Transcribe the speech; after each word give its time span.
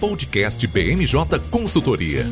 Podcast 0.00 0.66
BMJ 0.66 1.38
Consultoria. 1.50 2.24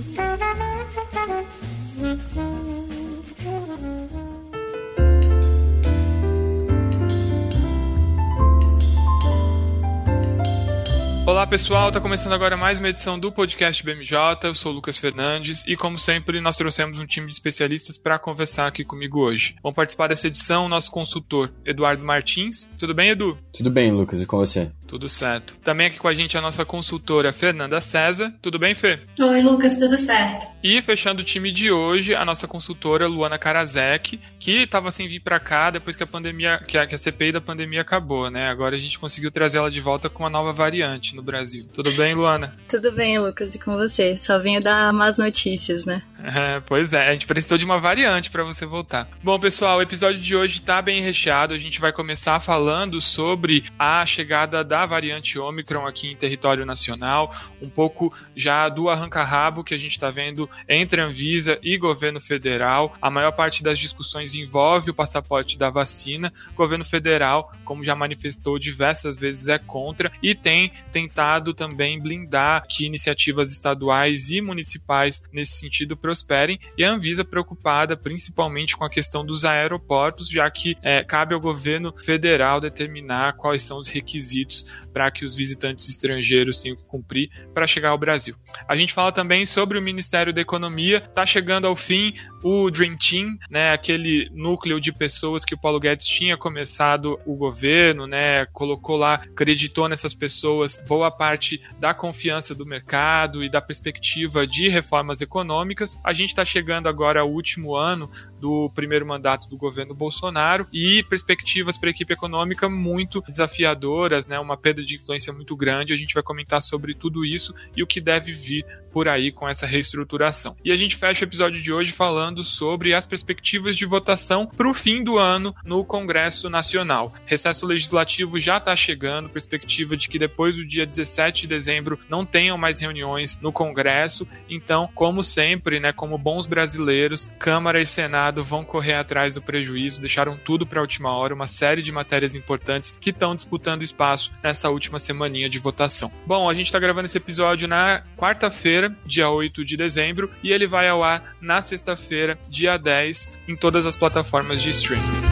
Olá 11.27 11.47
pessoal, 11.47 11.89
está 11.89 12.01
começando 12.01 12.33
agora 12.33 12.57
mais 12.57 12.79
uma 12.79 12.89
edição 12.89 13.21
do 13.21 13.31
podcast 13.31 13.85
BMJ. 13.85 14.19
Eu 14.45 14.55
sou 14.55 14.73
o 14.73 14.75
Lucas 14.75 14.97
Fernandes 14.97 15.63
e, 15.67 15.77
como 15.77 15.99
sempre, 15.99 16.41
nós 16.41 16.57
trouxemos 16.57 16.99
um 16.99 17.05
time 17.05 17.27
de 17.27 17.35
especialistas 17.35 17.99
para 17.99 18.19
conversar 18.19 18.67
aqui 18.67 18.83
comigo 18.83 19.21
hoje. 19.21 19.57
Vão 19.63 19.75
participar 19.75 20.09
dessa 20.09 20.27
edição 20.27 20.65
o 20.65 20.69
nosso 20.71 20.91
consultor 20.91 21.53
Eduardo 21.67 22.03
Martins. 22.03 22.67
Tudo 22.81 22.95
bem, 22.95 23.11
Edu? 23.11 23.37
Tudo 23.53 23.71
bem, 23.71 23.93
Lucas, 23.93 24.23
e 24.23 24.27
com 24.27 24.39
você? 24.39 24.73
Tudo 24.89 25.07
certo. 25.07 25.55
Também 25.63 25.87
aqui 25.87 25.99
com 25.99 26.09
a 26.09 26.15
gente 26.15 26.37
a 26.37 26.41
nossa 26.41 26.65
consultora 26.65 27.31
Fernanda 27.31 27.79
César. 27.79 28.33
Tudo 28.41 28.59
bem, 28.59 28.75
Fê? 28.75 29.01
Oi, 29.21 29.43
Lucas, 29.43 29.77
tudo 29.77 29.99
certo. 29.99 30.47
E 30.65 30.81
fechando 30.81 31.21
o 31.21 31.25
time 31.25 31.53
de 31.53 31.71
hoje, 31.71 32.15
a 32.15 32.25
nossa 32.25 32.49
consultora 32.49 33.07
Luana 33.07 33.39
Karasek, 33.39 34.19
que 34.41 34.63
estava 34.63 34.91
sem 34.91 35.07
vir 35.07 35.21
para 35.21 35.39
cá 35.39 35.71
depois 35.71 35.95
que 35.95 36.03
a 36.03 36.07
pandemia, 36.07 36.59
que 36.67 36.79
a, 36.79 36.87
que 36.87 36.95
a 36.95 36.99
CPI 36.99 37.33
da 37.33 37.41
pandemia 37.41 37.83
acabou, 37.83 38.31
né? 38.31 38.49
Agora 38.49 38.77
a 38.77 38.79
gente 38.79 38.99
conseguiu 38.99 39.31
trazer 39.31 39.59
ela 39.59 39.71
de 39.71 39.81
volta 39.81 40.09
com 40.09 40.23
uma 40.23 40.31
nova 40.31 40.53
variante 40.55 41.15
no 41.15 41.23
Brasil. 41.23 41.69
Tudo 41.75 41.93
bem, 41.93 42.15
Luana? 42.15 42.57
Tudo 42.67 42.91
bem, 42.93 43.19
Lucas, 43.19 43.55
e 43.55 43.59
com 43.59 43.77
você? 43.77 44.17
Só 44.17 44.39
venho 44.39 44.61
dar 44.61 44.91
más 44.95 45.19
notícias, 45.19 45.85
né? 45.85 46.03
É, 46.25 46.61
pois 46.61 46.93
é, 46.95 47.09
a 47.09 47.13
gente 47.13 47.27
precisou 47.27 47.59
de 47.59 47.65
uma 47.67 47.79
variante 47.79 48.31
para 48.31 48.43
você 48.43 48.65
voltar. 48.65 49.07
Bom, 49.23 49.39
pessoal, 49.39 49.79
o 49.79 49.83
episódio 49.83 50.21
de 50.21 50.35
hoje 50.35 50.63
tá 50.63 50.81
bem 50.81 51.03
recheado. 51.03 51.53
A 51.53 51.59
gente 51.59 51.79
vai 51.79 51.93
começar 51.93 52.41
falando 52.41 53.01
sobre 53.01 53.65
a 53.79 54.05
chegada 54.07 54.65
da 54.65 54.78
variante 54.87 55.39
Omicron 55.39 55.87
aqui 55.87 56.11
em 56.13 56.17
território 56.17 56.65
nacional, 56.65 57.35
um 57.61 57.69
pouco 57.69 58.13
já 58.35 58.69
do 58.69 58.89
arranca-rabo 58.89 59.65
que 59.65 59.75
a 59.75 59.79
gente 59.79 59.93
está 59.93 60.11
vendo 60.11 60.49
entre 60.69 61.01
Anvisa 61.01 61.59
e 61.63 61.77
governo 61.77 62.21
federal. 62.21 62.95
A 63.01 63.11
maior 63.11 63.33
parte 63.33 63.63
das 63.63 63.79
discussões 63.79 64.35
envolve 64.35 64.91
o 64.91 64.95
passaporte 64.95 65.59
da 65.59 65.71
vacina. 65.71 66.33
O 66.53 66.55
governo 66.55 66.85
federal, 66.85 67.53
como 67.65 67.85
já 67.85 67.95
manifestou 67.95 68.59
diversas 68.59 69.17
vezes, 69.17 69.49
é 69.49 69.59
contra 69.59 70.11
e 70.23 70.35
tem 70.35 70.73
tentado 70.93 71.55
também 71.55 72.01
blindar 72.01 72.67
que 72.69 72.85
iniciativas 72.85 73.53
estaduais 73.53 74.31
e 74.31 74.41
municipais 74.41 75.23
nesse 75.33 75.53
sentido 75.53 75.97
prosperem. 75.97 76.59
E 76.77 76.85
a 76.85 76.91
Anvisa 76.91 77.25
preocupada 77.25 77.97
principalmente 77.97 78.77
com 78.77 78.85
a 78.85 78.91
questão 78.91 79.25
dos 79.25 79.45
aeroportos, 79.45 80.29
já 80.29 80.51
que 80.51 80.77
é, 80.83 81.03
cabe 81.05 81.35
ao 81.35 81.41
governo 81.41 81.93
federal 81.97 82.61
determinar 82.61 83.35
quais 83.35 83.63
são 83.63 83.79
os 83.79 83.89
requisitos 83.89 84.67
para 84.93 85.11
que 85.11 85.25
os 85.25 85.37
visitantes 85.37 85.89
estrangeiros 85.89 86.59
tenham 86.59 86.77
que 86.77 86.87
cumprir 86.87 87.31
para 87.53 87.67
chegar 87.67 87.91
ao 87.91 87.99
Brasil. 87.99 88.35
A 88.69 88.77
gente 88.77 88.93
fala 88.93 89.13
também 89.13 89.45
sobre 89.47 89.79
o 89.79 89.83
Ministério 89.83 90.33
da 90.33 90.41
Economia, 90.41 90.99
está 90.99 91.25
chegando 91.25 91.67
ao 91.67 91.77
fim 91.77 92.15
o 92.43 92.71
Dream 92.71 92.97
Team, 92.97 93.37
né, 93.51 93.73
aquele 93.73 94.31
núcleo 94.33 94.81
de 94.81 94.93
pessoas 94.93 95.45
que 95.45 95.55
o 95.55 95.59
Paulo 95.59 95.81
Guedes 95.81 96.07
tinha 96.07 96.37
começado 96.37 97.19
o 97.27 97.35
governo, 97.35 98.07
né, 98.07 98.47
colocou 98.47 98.97
lá, 98.97 99.15
acreditou 99.15 99.89
nessas 99.89 100.15
pessoas 100.15 100.81
boa 100.87 101.11
parte 101.11 101.61
da 101.79 101.93
confiança 101.93 102.55
do 102.55 102.67
mercado 102.67 103.45
e 103.45 103.51
da 103.51 103.61
perspectiva 103.61 104.47
de 104.47 104.69
reformas 104.69 105.21
econômicas. 105.21 105.99
A 106.05 106.13
gente 106.13 106.29
está 106.29 106.45
chegando 106.45 106.89
agora 106.89 107.21
ao 107.21 107.31
último 107.31 107.75
ano 107.75 108.11
do 108.41 108.71
primeiro 108.71 109.07
mandato 109.07 109.49
do 109.49 109.57
governo 109.57 109.95
Bolsonaro 109.95 110.67
e 110.73 111.03
perspectivas 111.05 111.77
para 111.77 111.89
a 111.89 111.91
equipe 111.91 112.13
econômica 112.13 112.69
muito 112.69 113.23
desafiadoras, 113.23 114.27
né, 114.27 114.39
uma 114.39 114.57
perda 114.57 114.85
de 114.85 114.95
influência 114.95 115.33
muito 115.33 115.57
grande. 115.57 115.93
A 115.93 115.97
gente 115.97 116.15
vai 116.15 116.23
comentar 116.23 116.63
sobre 116.63 116.95
tudo 116.95 117.25
isso 117.25 117.55
e 117.77 117.83
o 117.83 117.87
que 117.87 118.01
deve 118.01 118.33
vir 118.33 118.65
por 118.93 119.09
aí 119.09 119.31
com 119.33 119.49
essa 119.49 119.67
reestruturação. 119.67 120.57
E 120.65 120.73
a 120.73 120.77
gente 120.77 120.97
fecha 120.97 121.25
o 121.25 121.29
episódio 121.29 121.61
de 121.61 121.73
hoje 121.73 121.93
falando 121.93 122.28
sobre 122.45 122.95
as 122.95 123.07
perspectivas 123.07 123.77
de 123.77 123.87
votação 123.87 124.47
para 124.47 124.69
o 124.69 124.75
fim 124.75 125.03
do 125.03 125.19
ano 125.19 125.55
no 125.65 125.85
Congresso 125.85 126.49
Nacional. 126.51 127.13
Recesso 127.27 127.67
legislativo 127.67 128.39
já 128.39 128.59
está 128.59 128.75
chegando, 128.77 129.29
perspectiva 129.29 129.97
de 129.97 130.09
que 130.09 130.19
depois 130.19 130.57
do 130.57 130.65
dia 130.65 130.87
17 130.87 131.43
de 131.43 131.47
dezembro 131.47 131.99
não 132.09 132.25
tenham 132.25 132.59
mais 132.59 132.79
reuniões 132.79 133.39
no 133.41 133.53
Congresso. 133.53 134.27
Então, 134.49 134.89
como 134.95 135.23
sempre, 135.23 135.81
né, 135.81 135.93
como 135.93 136.19
bons 136.19 136.47
brasileiros, 136.47 137.31
Câmara 137.39 137.81
e 137.81 137.87
Senado 137.87 138.43
vão 138.43 138.65
correr 138.65 138.95
atrás 138.95 139.35
do 139.35 139.43
prejuízo, 139.43 140.01
deixaram 140.01 140.37
tudo 140.37 140.67
para 140.67 140.81
a 140.81 140.83
última 140.83 141.11
hora, 141.13 141.35
uma 141.35 141.47
série 141.47 141.83
de 141.83 141.93
matérias 141.93 142.35
importantes 142.35 142.97
que 143.01 143.11
estão 143.11 143.35
disputando 143.35 143.83
espaço 143.83 144.33
nessa 144.43 144.71
última 144.71 144.99
semaninha 144.99 145.49
de 145.49 145.59
votação. 145.59 146.11
Bom, 146.27 146.49
a 146.49 146.55
gente 146.55 146.67
está 146.67 146.79
gravando 146.79 147.07
esse 147.07 147.19
episódio 147.19 147.69
na 147.69 148.03
quarta-feira, 148.17 148.95
dia 149.05 149.31
8 149.31 149.65
de 149.65 149.77
dezembro, 149.77 150.31
e 150.43 150.53
ele 150.53 150.67
vai 150.67 150.89
ao 150.89 151.03
ar 151.03 151.37
na 151.41 151.61
sexta-feira, 151.61 152.18
dia 152.49 152.77
10, 152.77 153.29
em 153.49 153.57
todas 153.57 153.87
as 153.87 153.97
plataformas 153.97 154.63
de 154.63 154.71
streaming. 154.71 155.28